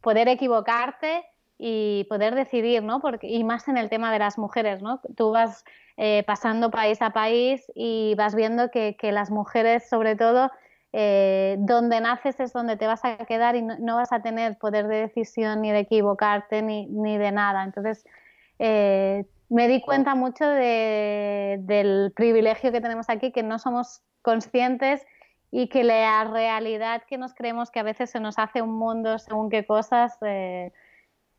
[0.02, 1.24] poder equivocarte
[1.58, 3.00] y poder decidir, ¿no?
[3.00, 5.00] Porque, y más en el tema de las mujeres, ¿no?
[5.16, 5.64] Tú vas
[5.96, 10.50] eh, pasando país a país y vas viendo que, que las mujeres, sobre todo,
[10.92, 14.58] eh, donde naces es donde te vas a quedar y no, no, vas a tener
[14.58, 17.64] poder de decisión ni de equivocarte ni, ni de nada.
[17.64, 18.04] Entonces,
[18.58, 25.06] eh, me di cuenta mucho de, del privilegio que tenemos aquí, que no somos conscientes
[25.50, 29.18] y que la realidad que nos creemos que a veces se nos hace un mundo
[29.18, 30.72] según qué cosas, eh,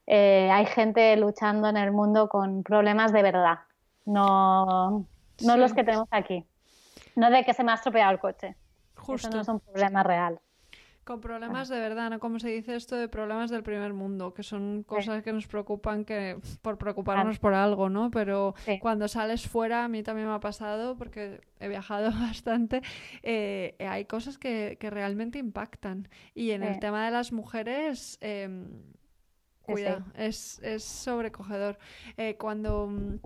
[0.08, 3.60] eh, hay gente luchando en el mundo con problemas de verdad,
[4.06, 5.06] no,
[5.41, 5.60] no sí.
[5.60, 6.46] los que tenemos aquí,
[7.15, 8.56] no de que se me ha estropeado el coche.
[8.96, 9.28] Justo.
[9.28, 10.39] Eso no es un problema real.
[11.08, 12.20] Con problemas de verdad, ¿no?
[12.20, 15.24] Como se dice esto de problemas del primer mundo, que son cosas sí.
[15.24, 18.12] que nos preocupan que por preocuparnos por algo, ¿no?
[18.12, 18.78] Pero sí.
[18.80, 22.82] cuando sales fuera, a mí también me ha pasado, porque he viajado bastante,
[23.24, 26.10] eh, hay cosas que, que, realmente impactan.
[26.36, 26.67] Y en sí.
[26.67, 28.17] el tema de las mujeres...
[28.20, 28.67] Eh,
[29.74, 30.04] Cuida, sí.
[30.16, 31.78] Es, es, sobrecogedor.
[32.16, 33.20] Eh, cuando mm,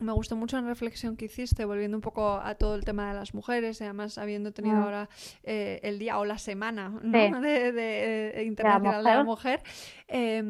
[0.00, 3.14] me gustó mucho la reflexión que hiciste, volviendo un poco a todo el tema de
[3.14, 4.82] las mujeres, y además habiendo tenido mm.
[4.82, 5.08] ahora
[5.42, 7.00] eh, el día o la semana ¿no?
[7.00, 7.08] sí.
[7.42, 9.62] de, de, de, Internacional de la Mujer,
[10.08, 10.42] eh,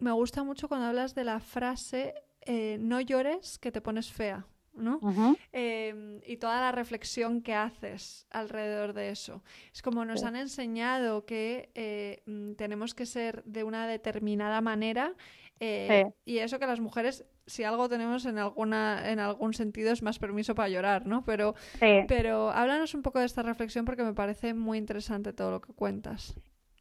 [0.00, 2.14] me gusta mucho cuando hablas de la frase
[2.46, 4.46] eh, no llores que te pones fea.
[4.76, 4.98] ¿No?
[5.00, 5.38] Uh -huh.
[5.52, 9.42] eh, y toda la reflexión que haces alrededor de eso.
[9.72, 10.26] Es como nos sí.
[10.26, 15.14] han enseñado que eh, mm, tenemos que ser de una determinada manera
[15.60, 16.32] eh, sí.
[16.32, 20.18] y eso que las mujeres, si algo tenemos en alguna en algún sentido es más
[20.18, 21.24] permiso para llorar, ¿no?
[21.24, 22.04] Pero, sí.
[22.08, 25.72] pero háblanos un poco de esta reflexión porque me parece muy interesante todo lo que
[25.72, 26.34] cuentas.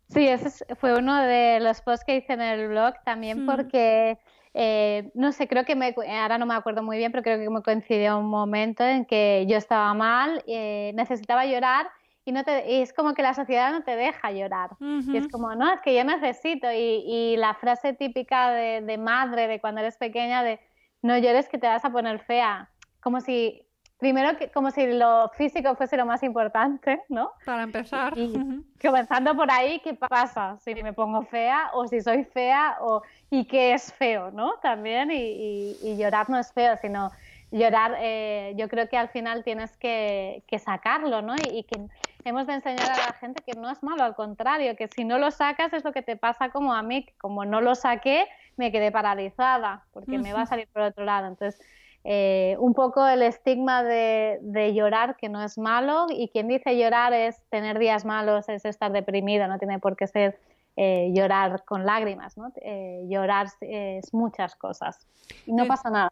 [0.09, 3.45] Sí, ese fue uno de los posts que hice en el blog también mm.
[3.45, 4.17] porque...
[4.53, 7.49] Eh, no sé, creo que me, ahora no me acuerdo muy bien, pero creo que
[7.49, 11.87] me coincidió un momento en que yo estaba mal, eh, necesitaba llorar
[12.25, 14.71] y, no te, y es como que la sociedad no te deja llorar.
[14.79, 15.13] Uh -huh.
[15.13, 16.71] Y es como, no, es que yo necesito.
[16.71, 20.59] Y, y la frase típica de, de, madre, de cuando eres pequeña, de
[21.01, 22.69] no llores que te vas a poner fea.
[23.01, 23.65] Como si
[24.03, 27.31] primero que como si lo físico fuese lo más importante, ¿no?
[27.45, 28.11] Para empezar.
[28.17, 28.33] Y,
[28.81, 30.57] comenzando por ahí, ¿qué pasa?
[30.59, 34.55] Si me pongo fea o si soy fea o y qué es feo, ¿no?
[34.61, 37.11] También y, y, y llorar no es feo, sino
[37.51, 41.35] llorar, eh, yo creo que al final tienes que, que sacarlo, ¿no?
[41.37, 41.79] Y, y, que
[42.25, 45.17] hemos de enseñar a la gente que no es malo, al contrario, que si no
[45.17, 48.69] lo sacas es lo que te pasa como a mí, como no lo saqué, me
[48.73, 50.23] quedé paralizada, porque uh -huh.
[50.23, 51.27] me va a salir por otro lado.
[51.27, 51.61] Entonces,
[52.03, 56.77] eh, un poco el estigma de, de, llorar, que no es malo, y quien dice
[56.77, 60.39] llorar es tener días malos, es estar deprimido, no tiene por qué ser
[60.75, 62.51] eh, llorar con lágrimas, ¿no?
[62.61, 65.07] Eh, llorar es muchas cosas
[65.45, 66.11] y no pasa nada.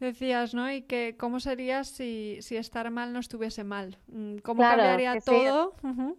[0.00, 0.70] Decías, ¿no?
[0.70, 3.98] Y que cómo sería si, si estar mal no estuviese mal.
[4.08, 5.74] Mm, ¿Cómo claro, cambiaría todo?
[5.80, 5.86] Sí.
[5.86, 6.16] Uh -huh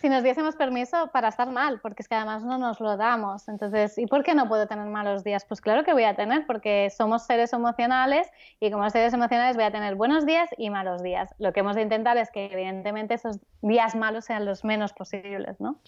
[0.00, 3.48] si nos diésemos permiso para estar mal, porque es que además no nos lo damos.
[3.48, 5.44] Entonces, ¿y por qué no puedo tener malos días?
[5.44, 8.28] Pues claro que voy a tener, porque somos seres emocionales
[8.60, 11.34] y como seres emocionales voy a tener buenos días y malos días.
[11.38, 15.60] Lo que hemos de intentar es que evidentemente esos días malos sean los menos posibles,
[15.60, 15.80] ¿no?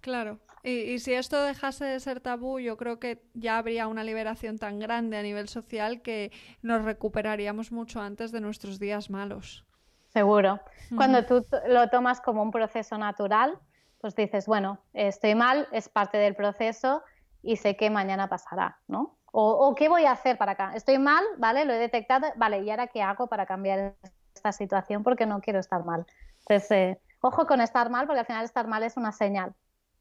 [0.00, 4.02] Claro, y, y, si esto dejase de ser tabú, yo creo que ya habría una
[4.02, 9.64] liberación tan grande a nivel social que nos recuperaríamos mucho antes de nuestros días malos.
[10.12, 10.60] Seguro.
[10.94, 13.58] Cuando tú lo tomas como un proceso natural,
[13.98, 17.02] pues dices, bueno, estoy mal, es parte del proceso
[17.42, 19.16] y sé que mañana pasará, ¿no?
[19.32, 20.72] O, o, qué voy a hacer para acá.
[20.74, 21.64] Estoy mal, ¿vale?
[21.64, 23.94] Lo he detectado, vale, ¿y ahora qué hago para cambiar
[24.34, 25.02] esta situación?
[25.02, 26.04] Porque no quiero estar mal.
[26.40, 29.54] Entonces, eh, ojo con estar mal, porque al final estar mal es una señal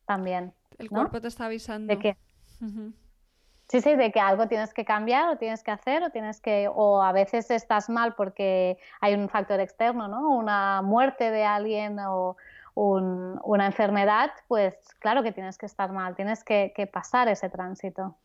[0.06, 0.54] también.
[0.78, 1.94] El cuerpo te está avisando.
[1.94, 2.18] ¿De qué?
[2.60, 2.94] Uh -huh.
[3.72, 6.68] Sí, sí, de que algo tienes que cambiar o tienes que hacer o tienes que
[6.68, 10.30] o a veces estás mal porque hay un factor externo, ¿no?
[10.30, 12.36] Una muerte de alguien o
[12.76, 17.48] un, una enfermedad, pues claro que tienes que estar mal, tienes que, que pasar ese
[17.48, 18.18] tránsito.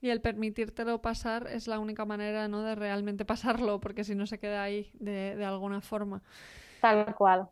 [0.00, 2.62] Y el permitírtelo pasar es la única manera, ¿no?
[2.62, 6.22] De realmente pasarlo, porque si no se queda ahí de, de alguna forma.
[6.80, 7.50] Tal cual.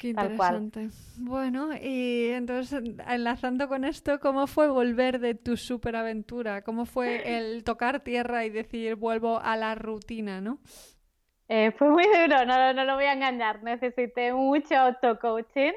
[0.00, 0.88] Qué interesante.
[1.18, 6.62] Bueno, y entonces enlazando con esto, ¿cómo fue volver de tu superaventura?
[6.62, 10.58] ¿Cómo fue el tocar tierra y decir vuelvo a la rutina, no?
[11.48, 13.62] Eh, fue muy duro, no, no lo voy a engañar.
[13.62, 15.72] Necesité mucho auto-coaching.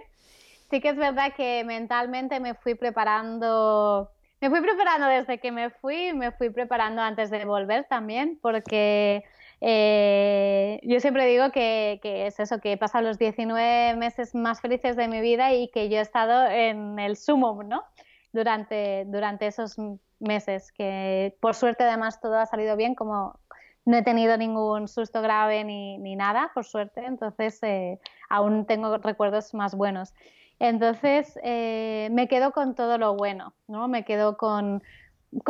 [0.69, 4.09] Sí que es verdad que mentalmente me fui preparando
[4.39, 9.23] me fui preparando desde que me fui, me fui preparando antes de volver también, porque
[9.65, 14.97] eh, yo siempre digo que, es eso, que he pasado los 19 meses más felices
[14.97, 17.85] de mi vida y que yo he estado en el sumo, ¿no?
[18.33, 19.77] Durante, durante esos
[20.19, 23.39] meses, que por suerte además todo ha salido bien, como
[23.85, 28.97] no he tenido ningún susto grave ni, ni nada, por suerte, entonces eh, aún tengo
[28.97, 30.13] recuerdos más buenos.
[30.59, 33.87] Entonces eh, me quedo con todo lo bueno, ¿no?
[33.87, 34.83] Me quedo con,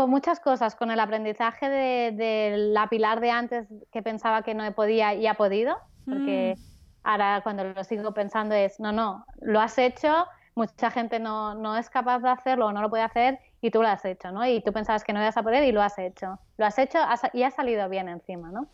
[0.08, 5.14] muchas cosas, con el aprendizaje de, la Pilar de antes que pensaba que no podía
[5.14, 6.62] y ha podido, porque mm.
[7.04, 11.90] ahora cuando lo sigo pensando es, no, no, lo has hecho, mucha gente no, es
[11.90, 14.46] capaz de hacerlo o no lo puede hacer y tú lo has hecho, ¿no?
[14.46, 16.40] Y tú pensabas que no ibas a poder y lo has hecho.
[16.58, 17.00] Lo has hecho
[17.34, 18.68] y ha salido bien encima, ¿no?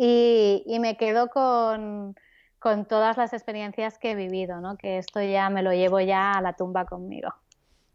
[0.00, 2.14] y me quedo con,
[2.58, 4.76] con todas las experiencias que he vivido, ¿no?
[4.76, 7.34] Que esto ya me lo llevo ya a la tumba conmigo.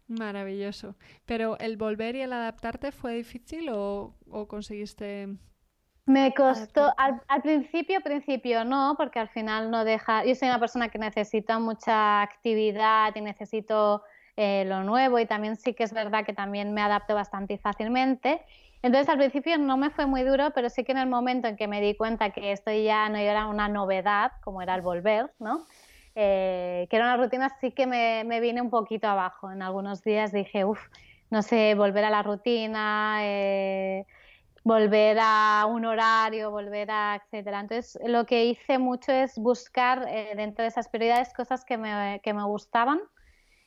[0.06, 0.96] Maravilloso.
[1.24, 4.14] Pero el volver y el adaptarte fue difícil o,
[4.48, 5.28] conseguiste
[6.06, 10.90] me costó, al, principio, principio no, porque al final no deja, yo soy una persona
[10.90, 14.02] que necesita mucha actividad y necesito
[14.36, 18.42] eh, lo nuevo y también sí que es verdad que también me adapto bastante fácilmente
[18.84, 21.56] entonces al principio no me fue muy duro, pero sí que en el momento en
[21.56, 25.32] que me di cuenta que esto ya no era una novedad, como era el volver,
[25.38, 25.64] ¿no?
[26.14, 29.50] Eh, que era una rutina, sí que me, me, vine un poquito abajo.
[29.50, 30.80] En algunos días dije, uff,
[31.30, 34.06] no sé, volver a la rutina, eh,
[34.64, 37.60] volver a un horario, volver a, etcétera.
[37.60, 42.20] Entonces lo que hice mucho es buscar eh, dentro de esas prioridades cosas que me,
[42.22, 43.00] que me gustaban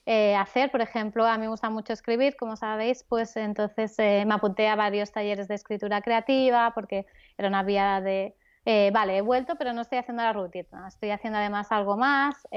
[0.06, 0.72] eh, hacer.
[0.72, 4.68] Por ejemplo, a mí me gusta mucho escribir, como sabéis, pues entonces eh, me apunté
[4.70, 7.06] a varios talleres de escritura creativa porque
[7.38, 8.36] era una vía de,
[8.69, 12.47] eh, vale, he vuelto, pero no estoy haciendo la rutina, estoy haciendo además algo más.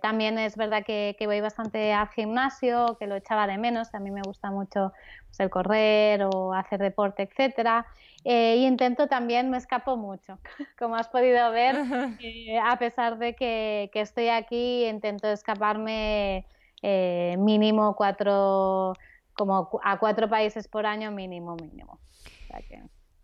[0.00, 4.10] también es verdad que, voy bastante al gimnasio, que lo echaba de menos, a mí
[4.10, 4.92] me gusta mucho
[5.28, 7.86] pues, el correr o hacer deporte, etcétera.
[8.24, 10.38] y intento también, me escapo mucho,
[10.78, 11.76] como has podido ver,
[12.62, 16.46] a pesar de que, que estoy aquí, intento escaparme
[16.82, 18.92] eh, mínimo cuatro,
[19.34, 21.98] como a cuatro países por año mínimo, mínimo.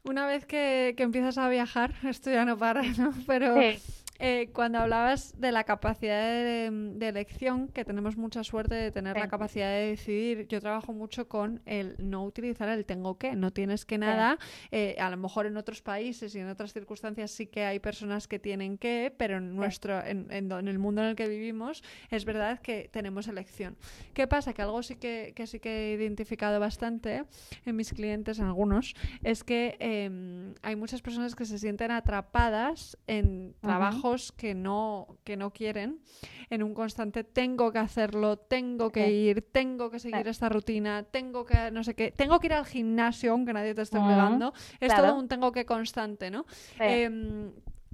[0.05, 3.13] Una vez que, empiezas a viajar, esto ya no para, ¿no?
[3.27, 3.57] Pero
[4.25, 9.27] eh, cuando hablabas de la capacidad de, elección, que tenemos mucha suerte de tener la
[9.27, 13.85] capacidad de decidir, yo trabajo mucho con el no utilizar el tengo que, no tienes
[13.85, 14.39] que nada,
[14.71, 18.29] eh, a lo mejor en otros países y en otras circunstancias sí que hay personas
[18.29, 22.61] que tienen que, pero en, nuestro, en, el mundo en el que vivimos es verdad
[22.61, 23.77] que tenemos elección.
[24.15, 24.53] ¿Qué pasa?
[24.53, 27.25] Que algo sí que, sí que he identificado bastante
[27.67, 32.97] en mis clientes, en algunos, es que em, hay muchas personas que se sienten atrapadas
[33.09, 33.57] en
[34.37, 36.01] que no, que no quieren
[36.51, 41.47] en un constante tengo que hacerlo, tengo que ir, tengo que seguir esta rutina, tengo
[41.47, 44.53] que no sé qué, tengo que ir al gimnasio aunque nadie te esté obligando.
[44.79, 46.45] Es todo un tengo que constante, ¿no?
[46.79, 47.53] Em,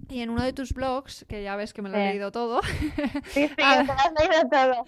[0.09, 2.61] y en uno de tus blogs, que ya ves que me lo he leído todo,
[3.29, 3.87] sí, sí, has
[4.19, 4.85] leído todo.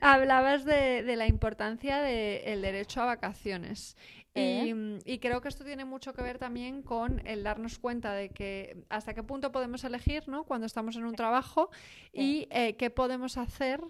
[0.00, 3.96] hablabas de, de la importancia del derecho a vacaciones.
[4.34, 8.28] Mm, y, creo que esto tiene mucho que ver también con el darnos cuenta de
[8.28, 10.44] que hasta qué punto podemos elegir ¿no?
[10.44, 11.70] cuando estamos en un trabajo
[12.12, 13.80] y eh, qué podemos hacer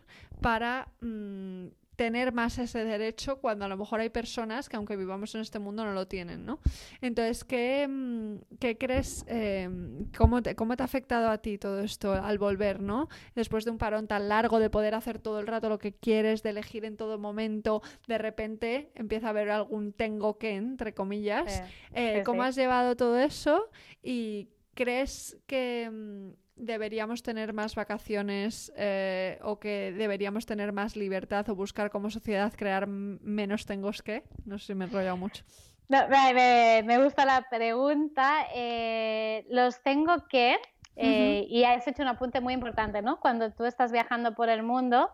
[0.41, 1.67] para mm,
[1.99, 5.59] tener más ese derecho cuando a lo mejor hay personas que aunque vivamos en este
[5.59, 6.61] mundo no lo tienen, ¿no?
[7.01, 11.81] Entonces, ¿qué, mm, qué crees, em, cómo, te, cómo te ha afectado a ti todo
[11.81, 13.09] esto al volver, ¿no?
[13.35, 16.45] Después de un parón tan largo de poder hacer todo el rato lo que quieres,
[16.45, 21.65] de elegir en todo momento, de repente empieza a haber algún tengo que, entre comillas.
[21.93, 23.71] Eh, ¿Cómo has llevado todo eso?
[24.05, 31.49] Y crees que mm, deberíamos tener más vacaciones eh, o que deberíamos tener más libertad
[31.49, 34.25] o buscar como sociedad crear menos tengos que?
[34.45, 35.45] No sé si me he enrollado mucho.
[35.89, 38.47] me, gusta la pregunta.
[38.55, 40.57] Eh, los tengo que,
[40.97, 43.21] eh, y has hecho un apunte muy importante, ¿no?
[43.21, 45.11] Cuando tú estás viajando por el mundo,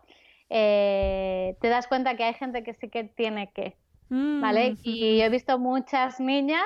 [0.49, 3.77] te das cuenta que hay gente que sí que tiene que,
[4.09, 4.73] ¿vale?
[4.73, 6.65] Mm, y he visto muchas niñas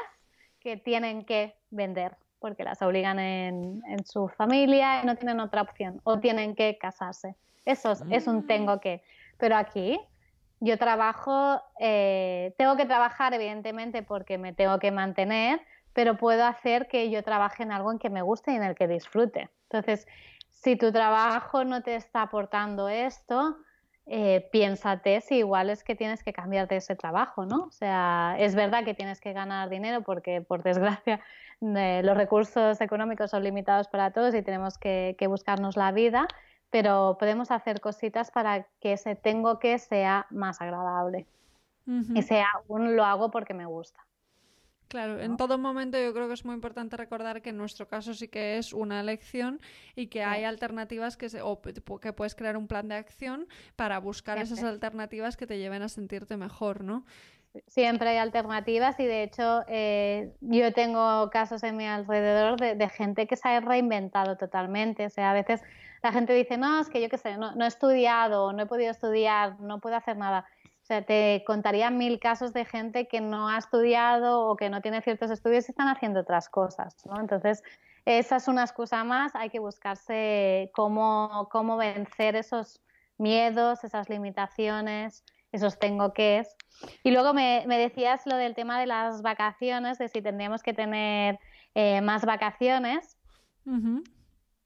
[0.60, 6.02] que tienen que vender porque las obligan en, su familia y no tienen otra opción
[6.04, 7.36] o tienen que casarse.
[7.66, 9.04] Eso es, un tengo que.
[9.38, 10.00] Pero aquí
[10.60, 15.62] yo trabajo, eh, tengo que trabajar evidentemente porque me tengo que mantener,
[15.94, 18.76] pero puedo hacer que yo trabaje en algo en que me guste y en el
[18.76, 19.50] que disfrute.
[19.64, 20.08] Entonces,
[20.50, 23.58] si tu trabajo no te está aportando esto,
[24.12, 27.66] eh, piénsate si igual es que tienes que cambiar de ese trabajo, ¿no?
[27.66, 31.22] O sea, es verdad que tienes que ganar dinero porque, por desgracia,
[31.62, 36.28] eh, los recursos económicos son limitados para todos y tenemos que, buscarnos la vida,
[36.72, 41.28] pero podemos hacer cositas para que ese tengo que sea más agradable
[41.86, 44.00] y sea un lo hago porque me gusta.
[44.90, 48.16] Claro, en todo momento yo creo que es muy importante recordar que en nuestro caso
[48.16, 49.62] sí que es una elección
[49.96, 54.00] y que hay alternativas que se, o que puedes crear un plan de acción para
[54.00, 57.06] buscar esas alternativas que te lleven a sentirte mejor, ¿no?
[57.68, 63.28] Siempre hay alternativas y de hecho eh, yo tengo casos en mi alrededor de, gente
[63.28, 65.06] que se ha reinventado totalmente.
[65.06, 65.62] O sea, a veces
[66.02, 68.66] la gente dice, no, es que yo qué sé, no, no he estudiado, no he
[68.66, 70.48] podido estudiar, no puedo hacer nada
[70.90, 75.02] sea, te contaría mil casos de gente que no ha estudiado o que no tiene
[75.04, 77.20] ciertos estudios y están haciendo otras cosas, ¿no?
[77.20, 77.64] Entonces,
[78.06, 82.82] esa es una excusa más, hay que buscarse cómo, cómo vencer esos
[83.20, 86.56] miedos, esas limitaciones, esos tengo que es.
[87.04, 91.40] Y luego me, decías lo del tema de las vacaciones, de si tendríamos que tener
[91.76, 93.16] eh, más vacaciones.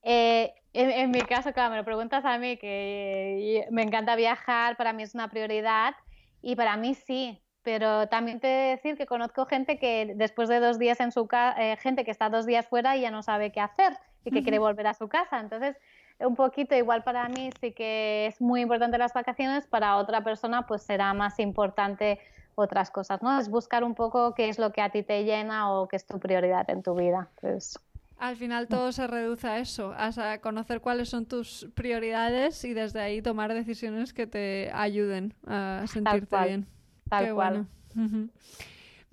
[0.04, 4.78] Eh, en, en, mi caso, claro, me lo preguntas a mí, que me encanta viajar,
[4.78, 5.96] para mí es una prioridad
[6.44, 10.50] y para mí sí, pero también te he de decir que conozco gente que después
[10.50, 13.12] de dos días en su casa, eh, gente que está dos días fuera y ya
[13.12, 15.40] no sabe qué hacer y que quiere volver a su casa.
[15.40, 15.78] Entonces,
[16.20, 20.68] un poquito igual para mí sí que es muy importante las vacaciones, para otra persona
[20.68, 22.20] pues será más importante
[22.56, 23.40] otras cosas, ¿no?
[23.40, 26.06] Es buscar un poco qué es lo que a ti te llena o qué es
[26.06, 27.30] tu prioridad en tu vida.
[27.42, 27.80] Pues,
[28.18, 33.02] al final todo se reduce a eso, a conocer cuáles son tus prioridades y desde
[33.02, 36.68] ahí tomar decisiones que te ayuden a sentirte bien.
[37.10, 37.68] Tal cual.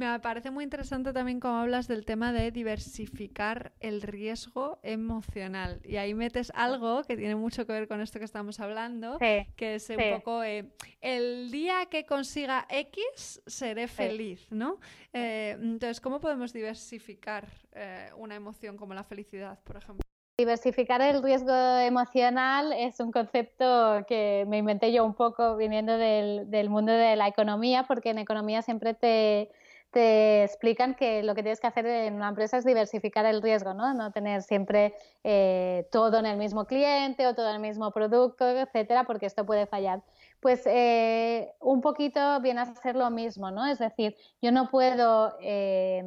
[0.01, 5.79] Me parece muy interesante también cómo hablas del tema de diversificar el riesgo emocional.
[5.85, 9.75] Y ahí metes algo que tiene mucho que ver con esto que estamos hablando, que
[9.75, 10.73] es un poco eh,
[11.03, 14.79] el día que consiga X seré feliz, ¿no?
[15.13, 20.01] Eh, entonces, ¿cómo podemos diversificar eh, una emoción como la felicidad, por ejemplo?
[20.39, 26.71] Diversificar el riesgo emocional es un concepto que me inventé yo un poco viniendo del
[26.71, 29.51] mundo de la economía, porque en economía siempre te
[29.91, 33.75] te explican que lo que tienes que hacer en una empresa es diversificar el riesgo,
[33.75, 33.93] ¿no?
[33.95, 38.49] No tener siempre eh, todo en el mismo cliente o todo en el mismo producto,
[38.49, 40.03] etcétera, porque esto puede fallar.
[40.39, 43.67] Pues eh, un poquito viene a ser lo mismo, ¿no?
[43.67, 46.05] Es decir, yo no puedo, eh,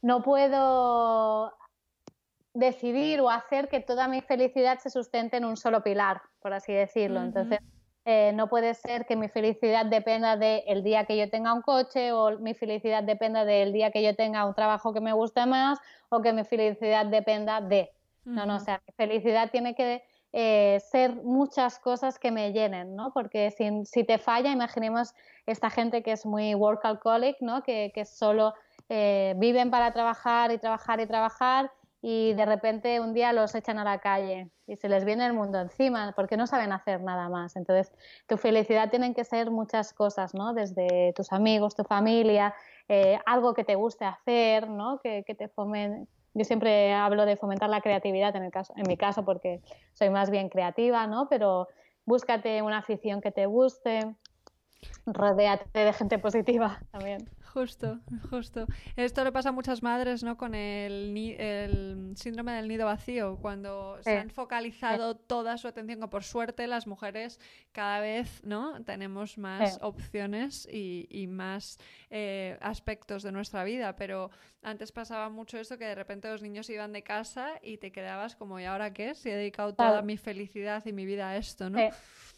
[0.00, 1.52] no puedo
[2.54, 6.72] decidir o hacer que toda mi felicidad se sustente en un solo pilar, por así
[6.72, 7.20] decirlo.
[7.22, 7.60] Entonces,
[8.10, 12.10] eh, no puede ser que mi felicidad dependa del día que yo tenga un coche
[12.10, 15.78] o mi felicidad dependa del día que yo tenga un trabajo que me guste más
[16.08, 17.92] o que mi felicidad dependa de.
[18.24, 20.02] No, no, o sea, mi felicidad tiene que
[20.32, 23.12] eh, ser muchas cosas que me llenen, ¿no?
[23.12, 27.62] Porque si, si, te falla, imaginemos esta gente que es muy work alcoholic, ¿no?
[27.62, 28.54] Que, que solo
[28.88, 31.70] eh, viven para trabajar y trabajar y trabajar
[32.00, 35.32] y de repente un día los echan a la calle y se les viene el
[35.32, 37.56] mundo encima porque no saben hacer nada más.
[37.56, 37.92] Entonces,
[38.26, 40.54] tu felicidad tienen que ser muchas cosas, ¿no?
[40.54, 42.54] Desde tus amigos, tu familia,
[42.88, 45.00] eh, algo que te guste hacer, ¿no?
[45.00, 46.08] Que, que te fomen.
[46.34, 49.60] Yo siempre hablo de fomentar la creatividad en, el caso, en mi caso porque
[49.92, 51.28] soy más bien creativa, ¿no?
[51.28, 51.68] Pero
[52.04, 54.14] búscate una afición que te guste,
[55.06, 57.28] Rodéate de gente positiva también.
[57.58, 57.98] Justo,
[58.30, 58.66] justo.
[58.94, 60.36] Esto le pasa a muchas madres, ¿no?
[60.36, 66.06] Con el, el síndrome del nido vacío, cuando se han focalizado toda su atención, que
[66.06, 67.40] por suerte las mujeres
[67.72, 68.84] cada vez, ¿no?
[68.84, 71.78] Tenemos más opciones y, más
[72.10, 74.30] eh, aspectos de nuestra vida, pero
[74.62, 78.36] antes pasaba mucho esto que de repente los niños iban de casa y te quedabas
[78.36, 79.16] como, ¿y ahora qué?
[79.16, 81.80] Si he dedicado toda mi felicidad y mi vida a esto, ¿no?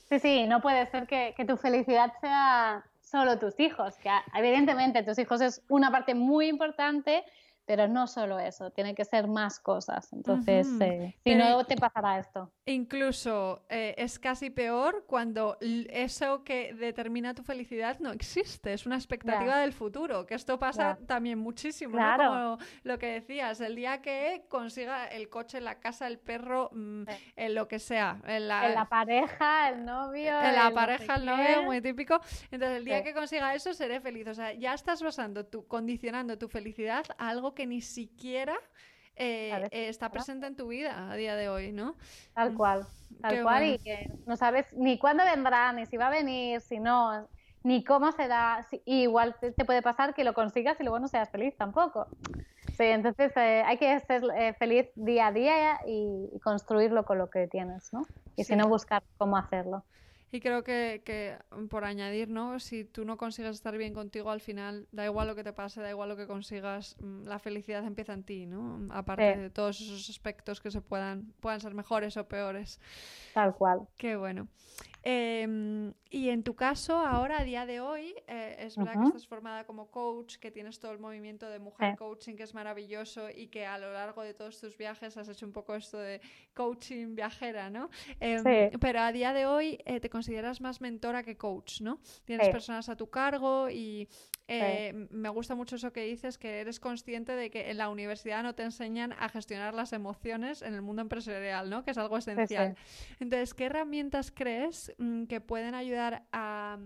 [0.08, 5.18] Sí, sí, no puede ser que, tu felicidad sea solo tus hijos, que evidentemente tus
[5.18, 7.24] hijos es una parte muy importante,
[7.64, 10.12] pero no solo eso, tiene que ser más cosas.
[10.12, 12.52] Entonces, eh, si no, te pasará esto.
[12.70, 18.94] Incluso eh, es casi peor cuando eso que determina tu felicidad no existe, es una
[18.94, 22.16] expectativa del futuro, que esto pasa también muchísimo, ¿no?
[22.16, 27.02] Como lo que decías, el día que consiga el coche, la casa, el perro, mm,
[27.48, 28.20] lo que sea.
[28.24, 30.40] En la, pareja, el novio.
[30.40, 32.20] En la pareja, el novio, muy típico.
[32.52, 34.28] Entonces, el día que consiga eso, seré feliz.
[34.28, 38.56] O sea, ya estás basando, tu, condicionando tu felicidad a algo que ni siquiera
[39.20, 41.96] eh, está presente en tu vida a día de hoy, ¿no?
[42.34, 42.86] Tal cual,
[43.20, 46.78] tal cual, y que no sabes ni cuándo vendrá, ni si va a venir, si
[46.78, 47.28] no,
[47.62, 48.66] ni cómo será.
[48.86, 52.08] igual te, puede pasar que lo consigas y luego no seas feliz tampoco.
[52.76, 57.28] Sí, entonces eh, hay que ser eh, feliz día a día y, construirlo con lo
[57.28, 58.02] que tienes, ¿no?
[58.36, 59.84] Y si no, buscar cómo hacerlo.
[60.32, 61.36] Y creo que, que,
[61.68, 62.60] por añadir, ¿no?
[62.60, 65.80] Si tú no consigues estar bien contigo, al final, da igual lo que te pase,
[65.80, 68.86] da igual lo que consigas, mm, la felicidad empieza en ti, ¿no?
[68.90, 72.80] Aparte de todos esos aspectos que se puedan, puedan ser mejores o peores.
[73.34, 73.88] Tal cual.
[73.96, 74.46] Qué bueno.
[75.02, 79.26] Em, y en tu caso, ahora, a día de hoy, eh, es verdad que estás
[79.26, 83.46] formada como coach, que tienes todo el movimiento de mujer coaching, que es maravilloso, y
[83.48, 86.20] que a lo largo de todos tus viajes has hecho un poco esto de
[86.54, 87.90] coaching viajera, ¿no?
[88.18, 88.42] Em,
[88.80, 92.00] pero a día de hoy eh, te consideras más mentora que coach, ¿no?
[92.24, 94.08] Tienes personas a tu cargo y
[94.48, 98.42] eh, me gusta mucho eso que dices, que eres consciente de que en la universidad
[98.42, 101.84] no te enseñan a gestionar las emociones en el mundo empresarial, ¿no?
[101.84, 102.74] Que es algo esencial.
[103.20, 104.89] Entonces, ¿qué herramientas crees?
[104.98, 106.78] Mm, que pueden ayudar a,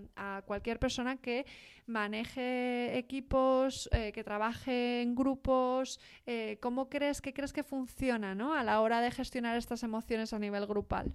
[0.47, 1.47] cualquier persona que
[1.87, 6.01] maneje equipos, eh, que trabaje en grupos.
[6.27, 8.55] Eh, ¿Cómo crees que crees que funciona ¿no?
[8.55, 11.13] a la hora de gestionar estas emociones a nivel grupal?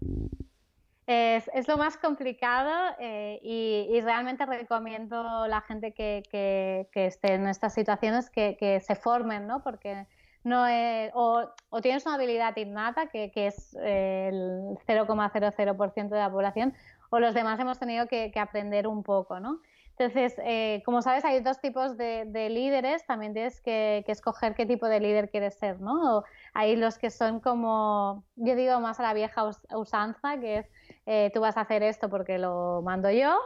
[1.08, 7.74] Es, lo más complicado eh, y, realmente recomiendo a la gente que, esté en estas
[7.74, 9.64] situaciones que, se formen, ¿no?
[9.64, 10.06] Porque
[10.44, 10.66] no
[11.14, 16.74] o, tienes una habilidad innata, que, es el 0,00% de la población,
[17.10, 19.62] o los demás hemos tenido que, aprender un poco, ¿no?
[19.98, 24.88] Entonces, eh, como sabes, hay dos tipos de, líderes, también tienes que, escoger qué tipo
[24.88, 26.24] de líder quieres ser, ¿no?
[26.54, 29.44] hay los que son como, yo digo más a la vieja
[29.76, 30.72] usanza, que es
[31.06, 33.38] eh, tú vas a hacer esto porque lo mando yo,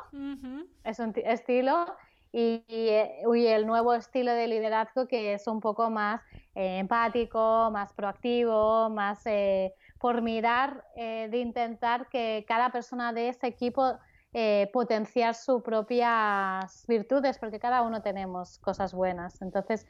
[0.83, 1.87] es un estilo,
[2.33, 6.21] y, el nuevo estilo de liderazgo que es un poco más
[6.55, 13.47] eh, empático, más proactivo, más eh, por mirar de intentar que cada persona de ese
[13.47, 13.97] equipo
[14.33, 19.41] eh, potenciar sus propias virtudes, porque cada uno tenemos cosas buenas.
[19.41, 19.87] Entonces,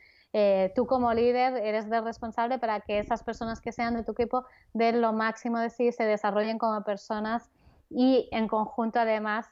[0.76, 4.45] tú como líder eres el responsable para que esas personas que sean de tu equipo
[4.74, 7.49] den lo máximo de sí, se desarrollen como personas
[7.89, 9.47] y en conjunto además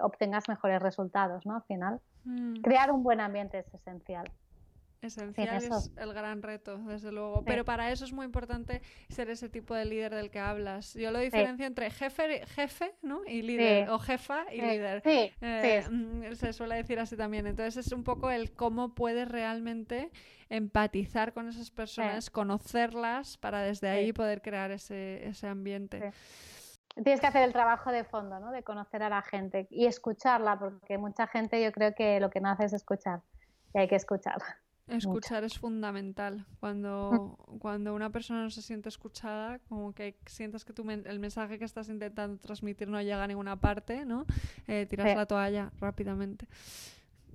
[0.00, 1.56] obtengas mejores resultados, ¿no?
[1.56, 2.00] Al final.
[2.24, 2.62] Mm.
[2.62, 4.24] Crear un buen ambiente es esencial.
[5.02, 7.42] Esencial es el gran reto, desde luego.
[7.44, 10.94] Pero para eso es muy importante ser ese tipo de líder del que hablas.
[10.94, 13.22] Yo lo diferencio entre jefe, jefe ¿no?
[13.26, 15.02] y líder, o jefa y líder.
[15.04, 17.46] Eh, mm, se suele decir así también.
[17.46, 20.10] Entonces es un poco el cómo puedes realmente
[20.48, 26.12] empatizar con esas personas, conocerlas, para desde ahí poder crear ese, ese ambiente
[26.94, 28.50] tienes que hacer el trabajo de fondo, ¿no?
[28.50, 32.40] De conocer a la gente y escucharla, porque mucha gente yo creo que lo que
[32.40, 33.20] no hace es escuchar
[33.74, 34.58] y hay que escucharla.
[34.90, 36.46] Escuchar es fundamental.
[36.58, 37.58] Cuando, mm.
[37.58, 41.64] cuando una persona no se siente escuchada, como que sientas que tu el mensaje que
[41.64, 44.26] estás intentando transmitir no llega a ninguna parte, ¿no?
[44.66, 46.48] Eh, tiras la toalla rápidamente.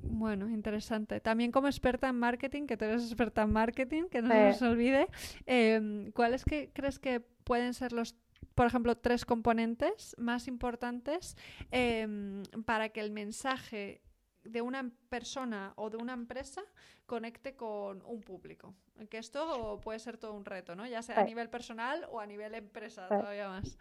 [0.01, 1.19] Bueno, interesante.
[1.19, 4.61] También como experta en marketing, que tú eres experta en marketing, que no se nos
[4.61, 5.07] olvide,
[5.47, 8.15] eh, ¿cuáles que crees que pueden ser los
[8.55, 11.35] por ejemplo, tres componentes más importantes
[11.71, 14.01] em, para que el mensaje
[14.45, 16.61] de una persona o de una empresa
[17.05, 18.73] conecte con un público.
[19.09, 20.87] Que esto puede ser todo un reto, ¿no?
[20.87, 23.77] Ya sea a nivel personal o a nivel empresa, todavía más.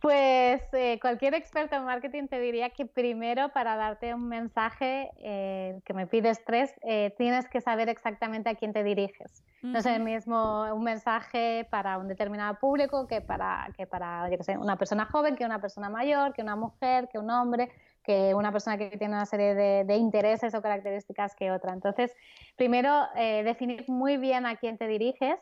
[0.00, 5.78] Pues eh, cualquier experto en marketing te diría que primero para darte un mensaje eh,
[5.84, 9.44] que me pides tres, eh, tienes que saber exactamente a quién te diriges.
[9.60, 14.76] No es el mismo un mensaje para un determinado público que para, que para una
[14.76, 17.70] persona joven, que una persona mayor, que una mujer, que un hombre
[18.02, 21.72] que una persona que tiene una serie de, intereses o características que otra.
[21.72, 22.14] Entonces,
[22.56, 25.38] primero, eh, definir muy bien a quién te diriges.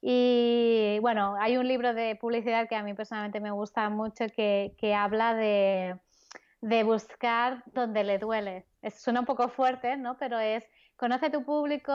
[0.00, 4.94] Y bueno, hay un libro de publicidad que a mí personalmente me gusta mucho que,
[4.94, 5.98] habla de,
[6.84, 8.66] buscar donde le duele.
[8.96, 10.16] suena un poco fuerte, ¿no?
[10.18, 10.64] Pero es,
[10.96, 11.92] conoce tu público,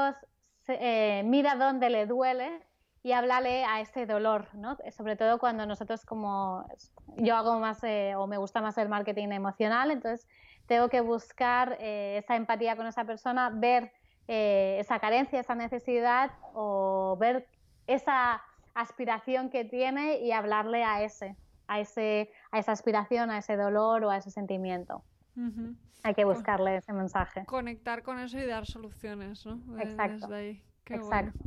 [0.68, 2.64] eh, mira dónde le duele
[3.04, 4.78] y háblale a ese dolor, ¿no?
[4.96, 6.68] Sobre todo cuando nosotros como
[7.18, 10.28] yo hago más eh, o me gusta más el marketing emocional, entonces
[10.68, 13.92] tengo que buscar eh, esa empatía con esa persona, ver
[14.28, 17.48] eh, esa carencia, esa necesidad o ver
[17.88, 18.44] esa
[18.74, 21.38] aspiración que tiene y hablarle a ese,
[21.68, 25.04] a ese, a esa aspiración, a ese dolor o a ese sentimiento.
[26.04, 27.46] Hay que buscarle ese mensaje.
[27.46, 29.60] Conectar con eso y dar soluciones, ¿no?
[29.80, 30.30] Exacto.
[30.86, 31.40] Exacto.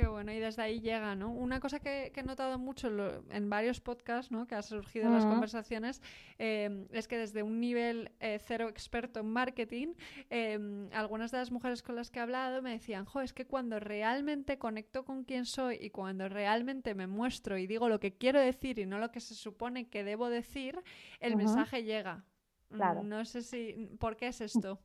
[0.00, 1.30] Qué bueno, y desde ahí llega, ¿no?
[1.30, 2.88] Una cosa que, he notado mucho
[3.28, 4.46] en varios podcasts, ¿no?
[4.46, 6.00] Que ha surgido en las conversaciones,
[6.38, 9.88] eh, es que desde un nivel eh, cero experto en marketing,
[10.30, 13.46] eh, algunas de las mujeres con las que he hablado me decían, jo, es que
[13.46, 18.16] cuando realmente conecto con quién soy y cuando realmente me muestro y digo lo que
[18.16, 20.82] quiero decir y no lo que se supone que debo decir,
[21.18, 22.24] el mensaje llega.
[22.70, 23.02] Claro.
[23.02, 24.80] No sé si, ¿por qué es esto?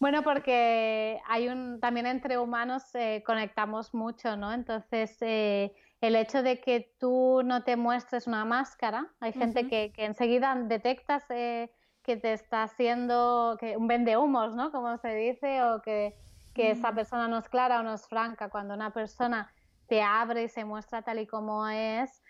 [0.00, 4.52] Bueno, porque hay un también entre humanos eh, conectamos mucho, ¿no?
[4.52, 9.92] Entonces, eh, el hecho de que tú no te muestres una máscara, hay gente que,
[9.92, 11.72] que, enseguida detectas eh,
[12.04, 14.70] que te está haciendo que un humos, ¿no?
[14.70, 16.16] Como se dice, o que,
[16.54, 18.50] que esa persona no es clara o no es franca.
[18.50, 19.52] Cuando una persona
[19.88, 22.22] te abre y se muestra tal y como es,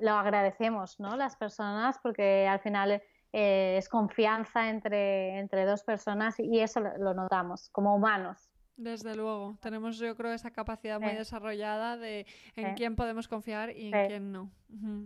[0.00, 1.16] lo agradecemos, ¿no?
[1.16, 3.00] Las personas, porque al final
[3.32, 8.50] eh, es confianza entre, entre dos personas y eso lo, notamos como humanos.
[8.76, 12.26] Desde luego, tenemos yo creo esa capacidad muy desarrollada de
[12.56, 14.50] en quién podemos confiar y en quién no.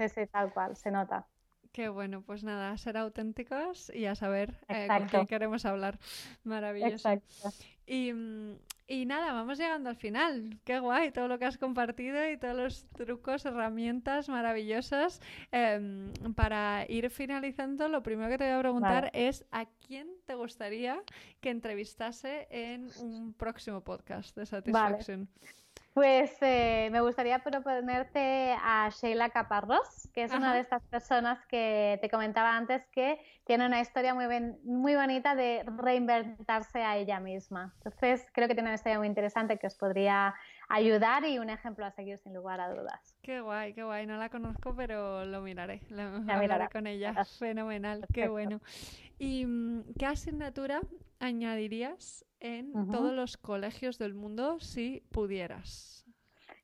[0.09, 1.27] Sí, tal cual, se nota.
[1.73, 5.99] Qué bueno, pues nada, ser auténticos y a saber eh, con quién queremos hablar.
[6.43, 7.11] Maravilloso.
[7.11, 7.51] Exacto.
[7.85, 8.57] Y, mm,
[8.89, 10.61] y nada, vamos llegando al final.
[10.65, 15.21] Qué guay todo lo que has compartido y todos los trucos, herramientas maravillosas.
[15.51, 20.35] Em, para ir finalizando, lo primero que te voy a preguntar es ¿a quién te
[20.35, 21.03] gustaría
[21.41, 25.29] que entrevistase en un próximo podcast de Satisfaction?
[25.97, 31.99] Pues eh, me gustaría proponerte a Sheila Caparrós, que es una de estas personas que
[32.03, 34.27] te comentaba antes que tiene una historia muy,
[34.63, 37.73] muy bonita de reinventarse a ella misma.
[37.79, 40.35] Entonces, creo que tiene una historia muy interesante que os podría
[40.69, 43.17] ayudar y un ejemplo a seguir sin lugar a dudas.
[43.23, 44.07] Qué guay, qué guay.
[44.07, 45.81] No la conozco, pero lo miraré.
[45.89, 47.25] Lo, hablaré con ella.
[47.39, 48.61] Fenomenal, qué bueno.
[49.19, 50.83] ¿Y mm, qué asignatura
[51.19, 56.06] añadirías en todos los colegios del mundo si pudieras?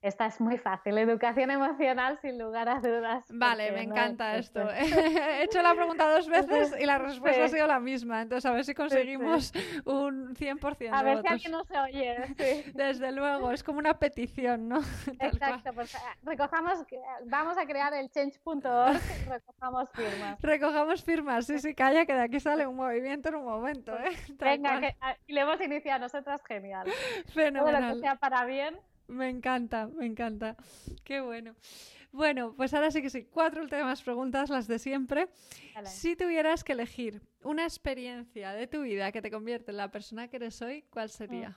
[0.02, 3.24] Esta es muy fácil, educación emocional sin lugar a dudas.
[3.28, 4.68] Vale, me encanta esto.
[4.70, 8.52] He hecho la pregunta dos veces y la respuesta ha sido la misma, entonces a
[8.52, 9.52] ver si conseguimos
[9.84, 12.16] un 100% A ver si aquí no se oye.
[12.74, 14.80] Desde luego, es como una petición, ¿no?
[15.20, 16.84] Exacto, pues eh, recojamos,
[17.26, 20.42] vamos a crear el change.org y recojamos firmas.
[20.42, 23.96] Recojamos firmas, sí, sí, calla, que de aquí sale un movimiento en un momento.
[23.96, 24.16] ¿eh?
[24.30, 26.88] Venga, que, ah, y le hemos iniciado nosotras, genial.
[27.32, 27.80] Fenomenal.
[27.80, 28.76] Todo lo que sea para bien
[29.12, 30.56] me encanta, me encanta.
[31.04, 31.54] Qué bueno.
[32.12, 33.24] Bueno, pues ahora sí que sí.
[33.24, 35.28] Cuatro últimas preguntas, las de siempre.
[35.84, 40.28] Si tuvieras que elegir una experiencia de tu vida que te convierte en la persona
[40.28, 41.50] que eres hoy, ¿cuál sería?
[41.50, 41.54] Mm.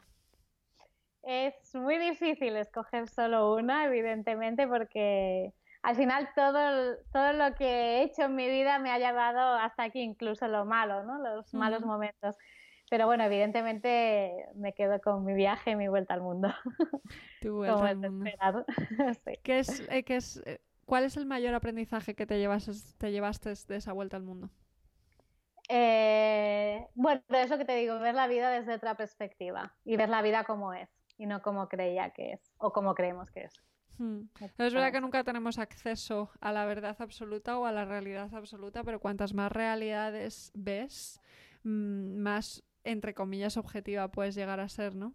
[1.24, 8.03] Es muy difícil escoger solo una, evidentemente, porque al final todo, todo lo que he
[8.03, 11.18] hecho en mi vida me ha llevado hasta aquí, incluso lo malo, ¿no?
[11.20, 12.36] Los malos momentos.
[12.89, 16.53] Pero bueno, evidentemente me quedo con mi viaje y mi vuelta al mundo.
[17.41, 18.65] Tu vuelta al mundo.
[19.43, 23.11] ¿Qué es, eh, qué es, eh, ¿Cuál es el mayor aprendizaje que te, llevas, te
[23.11, 24.49] llevaste de esa vuelta al mundo?
[25.67, 30.21] Eh, bueno, eso que te digo, ver la vida desde otra perspectiva y ver la
[30.21, 33.53] vida como es y no como creía que es o como creemos que es.
[33.97, 34.23] Hmm.
[34.57, 38.83] Es verdad que nunca tenemos acceso a la verdad absoluta o a la realidad absoluta,
[38.83, 41.21] pero cuantas más realidades ves,
[41.63, 45.13] mm, más entre comillas, objetiva puedes llegar a ser, ¿no?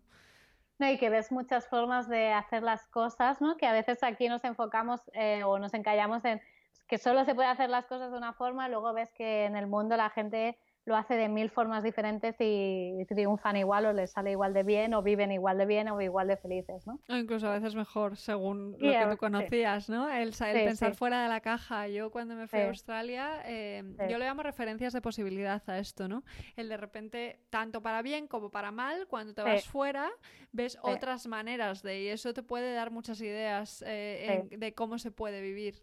[0.79, 3.57] No, y que ves muchas formas de hacer las cosas, ¿no?
[3.57, 6.41] Que a veces aquí nos enfocamos eh, o nos encallamos en
[6.89, 9.67] que solo se puede hacer las cosas de una forma, luego ves que en el
[9.67, 14.33] mundo la gente lo hace de mil formas diferentes y triunfan igual o les sale
[14.33, 16.99] igual de bien o viven igual de bien o igual de felices, ¿no?
[17.09, 20.11] O incluso a veces mejor, según lo que tú conocías, ¿no?
[20.11, 21.87] El, pensar fuera de la caja.
[21.89, 26.09] Yo cuando me fui a Australia, eh, yo le llamo referencias de posibilidad a esto,
[26.09, 26.25] ¿no?
[26.57, 30.11] El de repente, tanto para bien como para mal, cuando te vas fuera,
[30.53, 35.11] ves otras maneras de y eso te puede dar muchas ideas eh, de cómo se
[35.11, 35.83] puede vivir.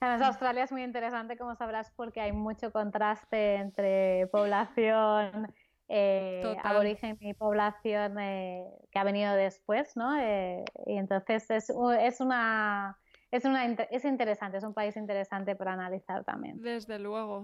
[0.00, 5.52] Además, Australia es muy interesante, como sabrás, porque hay mucho contraste entre población
[5.92, 10.16] eh, aborigen y población eh, que ha venido después, ¿no?
[10.20, 11.68] Eh, y entonces es,
[12.00, 12.96] es una
[13.32, 16.60] es, una, es interesante, es un país interesante para analizar también.
[16.62, 17.42] Desde luego.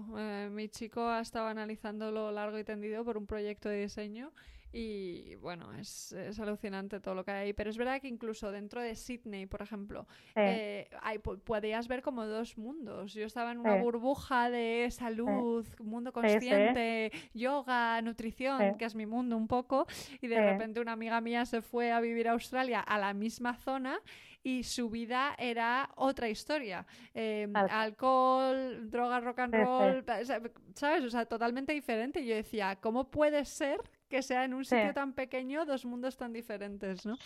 [0.51, 4.31] Mi chico ha estado analizándolo largo y tendido por un proyecto de diseño
[4.73, 7.53] y bueno, es, es, alucinante todo lo que hay ahí.
[7.53, 12.25] Pero es verdad que incluso dentro de Sydney, por ejemplo, eh, hay, podías ver como
[12.25, 13.13] dos mundos.
[13.13, 19.37] Yo estaba en una burbuja de salud, mundo consciente, yoga, nutrición, que es mi mundo
[19.37, 19.87] un poco,
[20.21, 23.55] y de repente una amiga mía se fue a vivir a Australia a la misma
[23.55, 23.99] zona
[24.43, 26.85] y su vida era otra historia.
[27.13, 30.05] Em, alcohol, drogas, rock and roll,
[30.73, 31.03] ¿sabes?
[31.03, 32.21] O sea, totalmente diferente.
[32.21, 36.17] Y yo decía, ¿cómo puede ser que sea en un sitio tan pequeño dos mundos
[36.17, 37.17] tan diferentes, ¿no?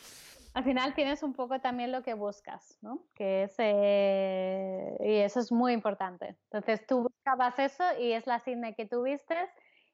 [0.53, 3.05] Al final tienes un poco también lo que buscas, ¿no?
[3.13, 6.37] Que es, eh, y eso es muy importante.
[6.51, 9.35] Entonces tú buscabas eso y es la cine que tuviste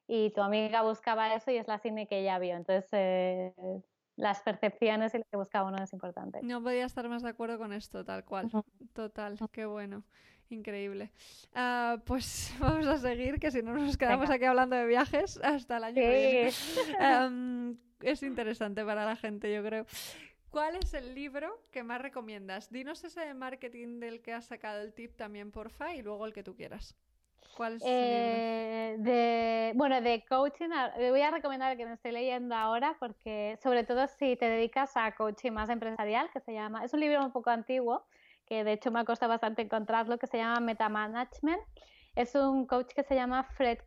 [0.08, 2.56] y tu amiga buscaba eso y es la cine que ella vio.
[2.56, 3.54] Entonces eh,
[4.16, 6.40] las percepciones y lo que busca uno es importante.
[6.42, 8.50] No podía estar más de acuerdo con esto, tal cual.
[8.94, 10.04] Total, qué bueno,
[10.50, 11.12] increíble.
[11.56, 15.78] Uh, pues vamos a seguir, que si no nos quedamos aquí hablando de viajes hasta
[15.78, 16.52] el año que viene.
[17.28, 19.86] Um, es interesante para la gente, yo creo.
[20.50, 22.72] ¿Cuál es el libro que más recomiendas?
[22.72, 26.34] Dinos ese de marketing del que has sacado el tip también, porfa, y luego el
[26.34, 26.96] que tú quieras.
[27.56, 30.70] ¿Cuál es eh, de, bueno, de coaching,
[31.00, 34.46] le voy a recomendar el que me estoy leyendo ahora, porque sobre todo si te
[34.46, 38.06] dedicas a coaching más empresarial, que se llama, es un libro un poco antiguo,
[38.48, 41.62] que de hecho me ha costado bastante encontrarlo, que se llama Metamanagement.
[42.16, 43.78] Es un coach que se llama Fred,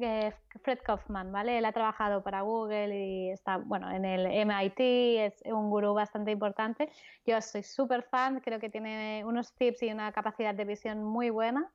[0.00, 1.58] eh, Fred Kaufman, ¿vale?
[1.58, 6.30] Él ha trabajado para Google y está, bueno, en el MIT, es un gurú bastante
[6.30, 6.88] importante.
[7.26, 11.28] Yo soy súper fan, creo que tiene unos tips y una capacidad de visión muy
[11.28, 11.70] buena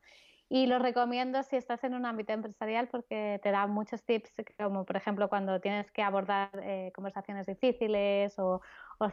[0.51, 4.83] y lo recomiendo si estás en un ámbito empresarial porque te da muchos tips, como
[4.83, 8.61] por ejemplo cuando tienes que abordar eh, conversaciones difíciles o,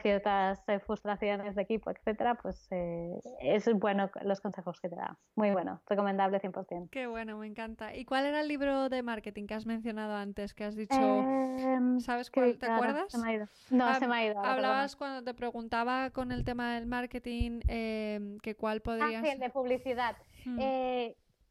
[0.01, 5.17] ciertas eh, frustraciones de equipo, etcétera, pues eh, es bueno los consejos que te da.
[5.35, 6.89] Muy bueno, recomendable 100%.
[6.89, 7.95] Qué bueno, me encanta.
[7.95, 10.99] ¿Y cuál era el libro de marketing que has mencionado antes, que has dicho?
[10.99, 12.57] Em, ¿Sabes cuál?
[12.57, 13.09] ¿Te acuerdas?
[13.09, 13.47] Se me ha ido.
[13.69, 14.39] No, se me ha ido.
[14.43, 19.29] Hablabas cuando te preguntaba con el tema del marketing em, que cuál podría ah, sí,
[19.29, 20.17] el de publicidad.
[20.43, 20.59] Hmm.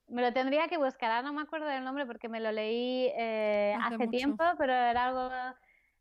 [0.08, 3.10] Me lo tendría que buscar, ahora no me acuerdo del nombre porque me lo leí
[3.16, 5.30] eh, hace, tiempo, pero era algo,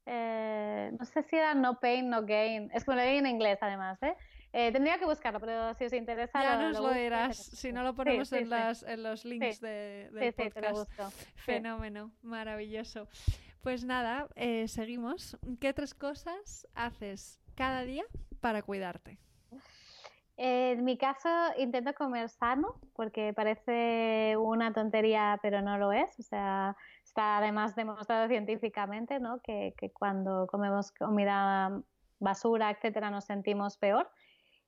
[0.05, 3.25] eh, no sé si era No Pain, No Gain, es que me lo leí en
[3.25, 4.15] inglés además, ¿eh?
[4.53, 4.71] ¿eh?
[4.71, 6.43] tendría que buscarlo, pero si os interesa...
[6.43, 10.33] Ya nos lo, dirás, si no lo ponemos en, Las, en, los links de, del
[10.33, 11.19] podcast.
[11.35, 13.07] Fenómeno, maravilloso.
[13.61, 14.27] Pues nada,
[14.67, 15.35] seguimos.
[15.59, 18.05] ¿Qué tres cosas haces cada día
[18.39, 19.17] para cuidarte?
[20.37, 26.19] En mi caso intento comer sano porque parece una tontería pero no lo es.
[26.19, 29.39] O sea, está además demostrado científicamente ¿no?
[29.41, 31.81] que, cuando comemos comida
[32.19, 34.09] basura, etcétera, nos sentimos peor.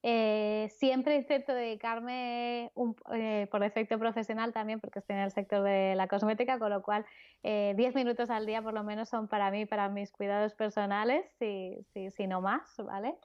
[0.03, 2.72] Eh, siempre intento dedicarme
[3.13, 6.82] eh, por efecto profesional también porque estoy en el sector de la cosmética, con lo
[6.82, 7.03] cual
[7.43, 11.26] 10 eh, minutos al día por lo menos son para mí, para mis cuidados personales,
[11.39, 13.15] si, si, si no más, ¿vale?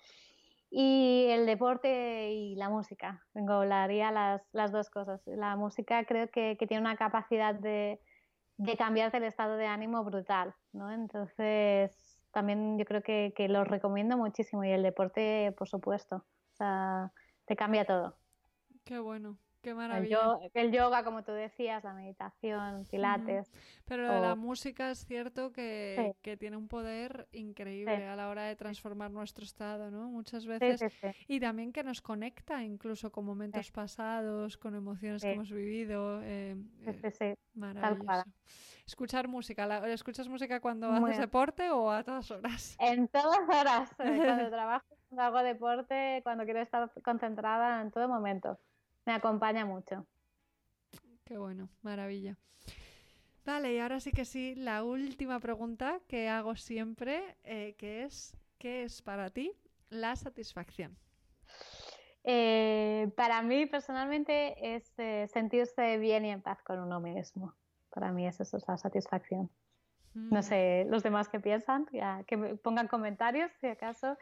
[0.75, 3.23] Y el deporte y la música.
[3.35, 5.21] Englobaría las, las dos cosas.
[5.27, 8.01] La música creo que, que tiene una capacidad de,
[8.57, 10.91] de cambiarte el estado de ánimo brutal, ¿no?
[10.91, 14.65] Entonces, también yo creo que, que lo recomiendo muchísimo.
[14.65, 16.17] Y el deporte, por supuesto.
[16.17, 17.13] O sea,
[17.45, 18.17] te cambia todo.
[18.87, 19.37] Qué bueno.
[19.63, 20.39] Qué maravilla.
[20.55, 23.53] El yoga, como tú decías, la meditación, pilates.
[23.85, 28.57] Pero de la música es cierto que, tiene un poder increíble a la hora de
[28.57, 30.09] transformar nuestro estado, ¿no?
[30.09, 30.83] Muchas veces.
[31.29, 36.21] y también que nos conecta incluso con momentos pasados, con emociones que hemos vivido.
[36.23, 38.25] Eh, eh maravilloso.
[38.85, 39.87] Escuchar música.
[39.89, 42.77] ¿Escuchas música cuando haces deporte o a todas horas?
[42.81, 43.91] En todas horas.
[44.01, 48.59] Eh, cuando trabajo, cuando hago deporte, cuando quiero estar concentrada, en todo momento
[49.05, 50.07] me acompaña mucho.
[51.25, 52.37] Qué bueno, maravilla.
[53.45, 58.37] Vale, y ahora sí que sí, la última pregunta que hago siempre, eh, que es,
[58.59, 59.53] ¿qué es para ti
[59.91, 60.97] la satisfacción?
[62.23, 67.53] Eh, para mí personalmente es eh, sentirse bien y en paz con uno mismo.
[67.91, 69.51] Para mí eso es la satisfacción.
[70.15, 70.43] No mm.
[70.43, 71.87] sé, los demás que piensan,
[72.27, 74.17] que me pongan comentarios si acaso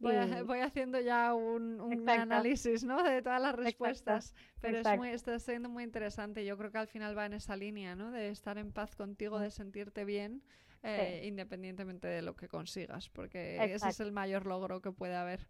[0.00, 3.02] Voy, haciendo ya un, análisis ¿no?
[3.02, 6.44] de todas las respuestas, pero es muy, está siendo muy interesante.
[6.44, 8.10] Yo creo que al final va en esa línea, ¿no?
[8.10, 10.42] de estar en paz contigo, de sentirte bien,
[10.82, 15.46] eh, independientemente de lo que consigas, porque ese es el mayor logro que puede haber.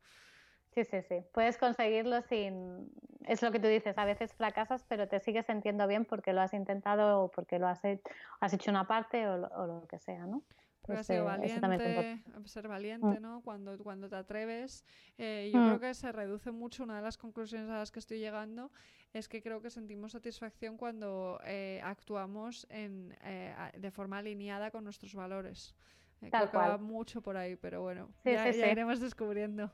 [0.74, 1.24] Sí, sí, sí.
[1.32, 2.92] Puedes conseguirlo sin...
[3.26, 6.40] Es lo que tú dices, a veces fracasas, pero te sigues sintiendo bien porque lo
[6.40, 8.02] has intentado o porque lo has hecho,
[8.40, 10.42] has hecho una parte o o lo que sea, ¿no?
[10.82, 13.42] Pues, ser valiente, ser valiente, ¿no?
[13.42, 14.84] Cuando, cuando te atreves.
[15.18, 15.66] Eh, yo mm.
[15.66, 16.84] creo que se reduce mucho.
[16.84, 18.70] Una de las conclusiones a las que estoy llegando
[19.12, 24.84] es que creo que sentimos satisfacción cuando eh, actuamos en, eh, de forma alineada con
[24.84, 25.74] nuestros valores.
[26.20, 29.70] creo que va mucho por ahí, pero bueno, ya, iremos descubriendo.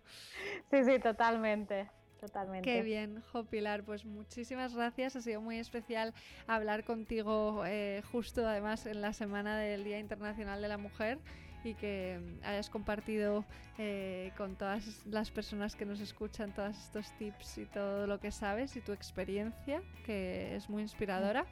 [0.71, 1.89] Sí, sí, totalmente.
[2.27, 2.69] Totalmente.
[2.69, 3.85] Qué bien, Jo Pilar.
[3.85, 5.15] Pues muchísimas gracias.
[5.15, 6.13] Ha sido muy especial
[6.49, 11.19] hablar contigo eh, justo además en la semana del Día Internacional de la Mujer
[11.63, 13.45] y que hayas compartido
[13.79, 18.33] eh, con todas las personas que nos escuchan todos estos tips y todo lo que
[18.33, 21.47] sabes y tu experiencia, que es muy inspiradora.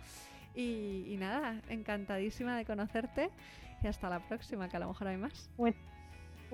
[0.56, 3.30] Y, nada, encantadísima de conocerte
[3.82, 5.50] y hasta la próxima, que a lo mejor hay más.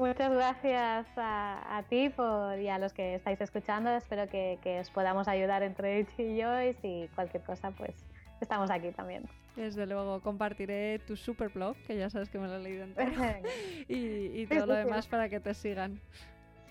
[0.01, 3.91] Muchas gracias a, ti por, y a los que estáis escuchando.
[3.91, 7.95] Espero que, que os podamos ayudar entre Itchy y yo y si cualquier cosa, pues
[8.41, 9.25] estamos aquí también.
[9.57, 13.13] Desde luego, compartiré tu super blog, que ya sabes que me lo he leído entero,
[13.89, 16.01] y, y todo lo demás para que te sigan.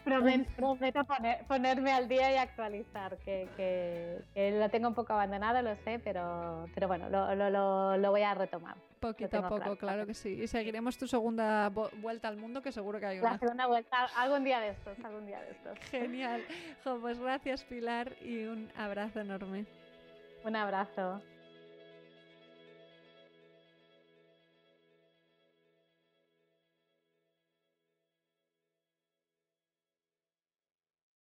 [0.04, 1.06] Prometo,
[1.47, 6.88] ponerme al día y actualizar, que, lo tengo un poco abandonado, lo sé, pero, pero
[6.88, 8.76] bueno, lo, voy a retomar.
[9.00, 10.41] Poquito a poco, claro, que sí.
[10.41, 13.34] Y seguiremos tu segunda vuelta al mundo, que seguro que hay una.
[13.34, 15.80] La segunda vuelta, algún día de estos, algún día de estos.
[15.89, 16.43] Genial.
[17.02, 19.66] pues gracias, Pilar, y un abrazo enorme.
[20.43, 21.22] Un abrazo.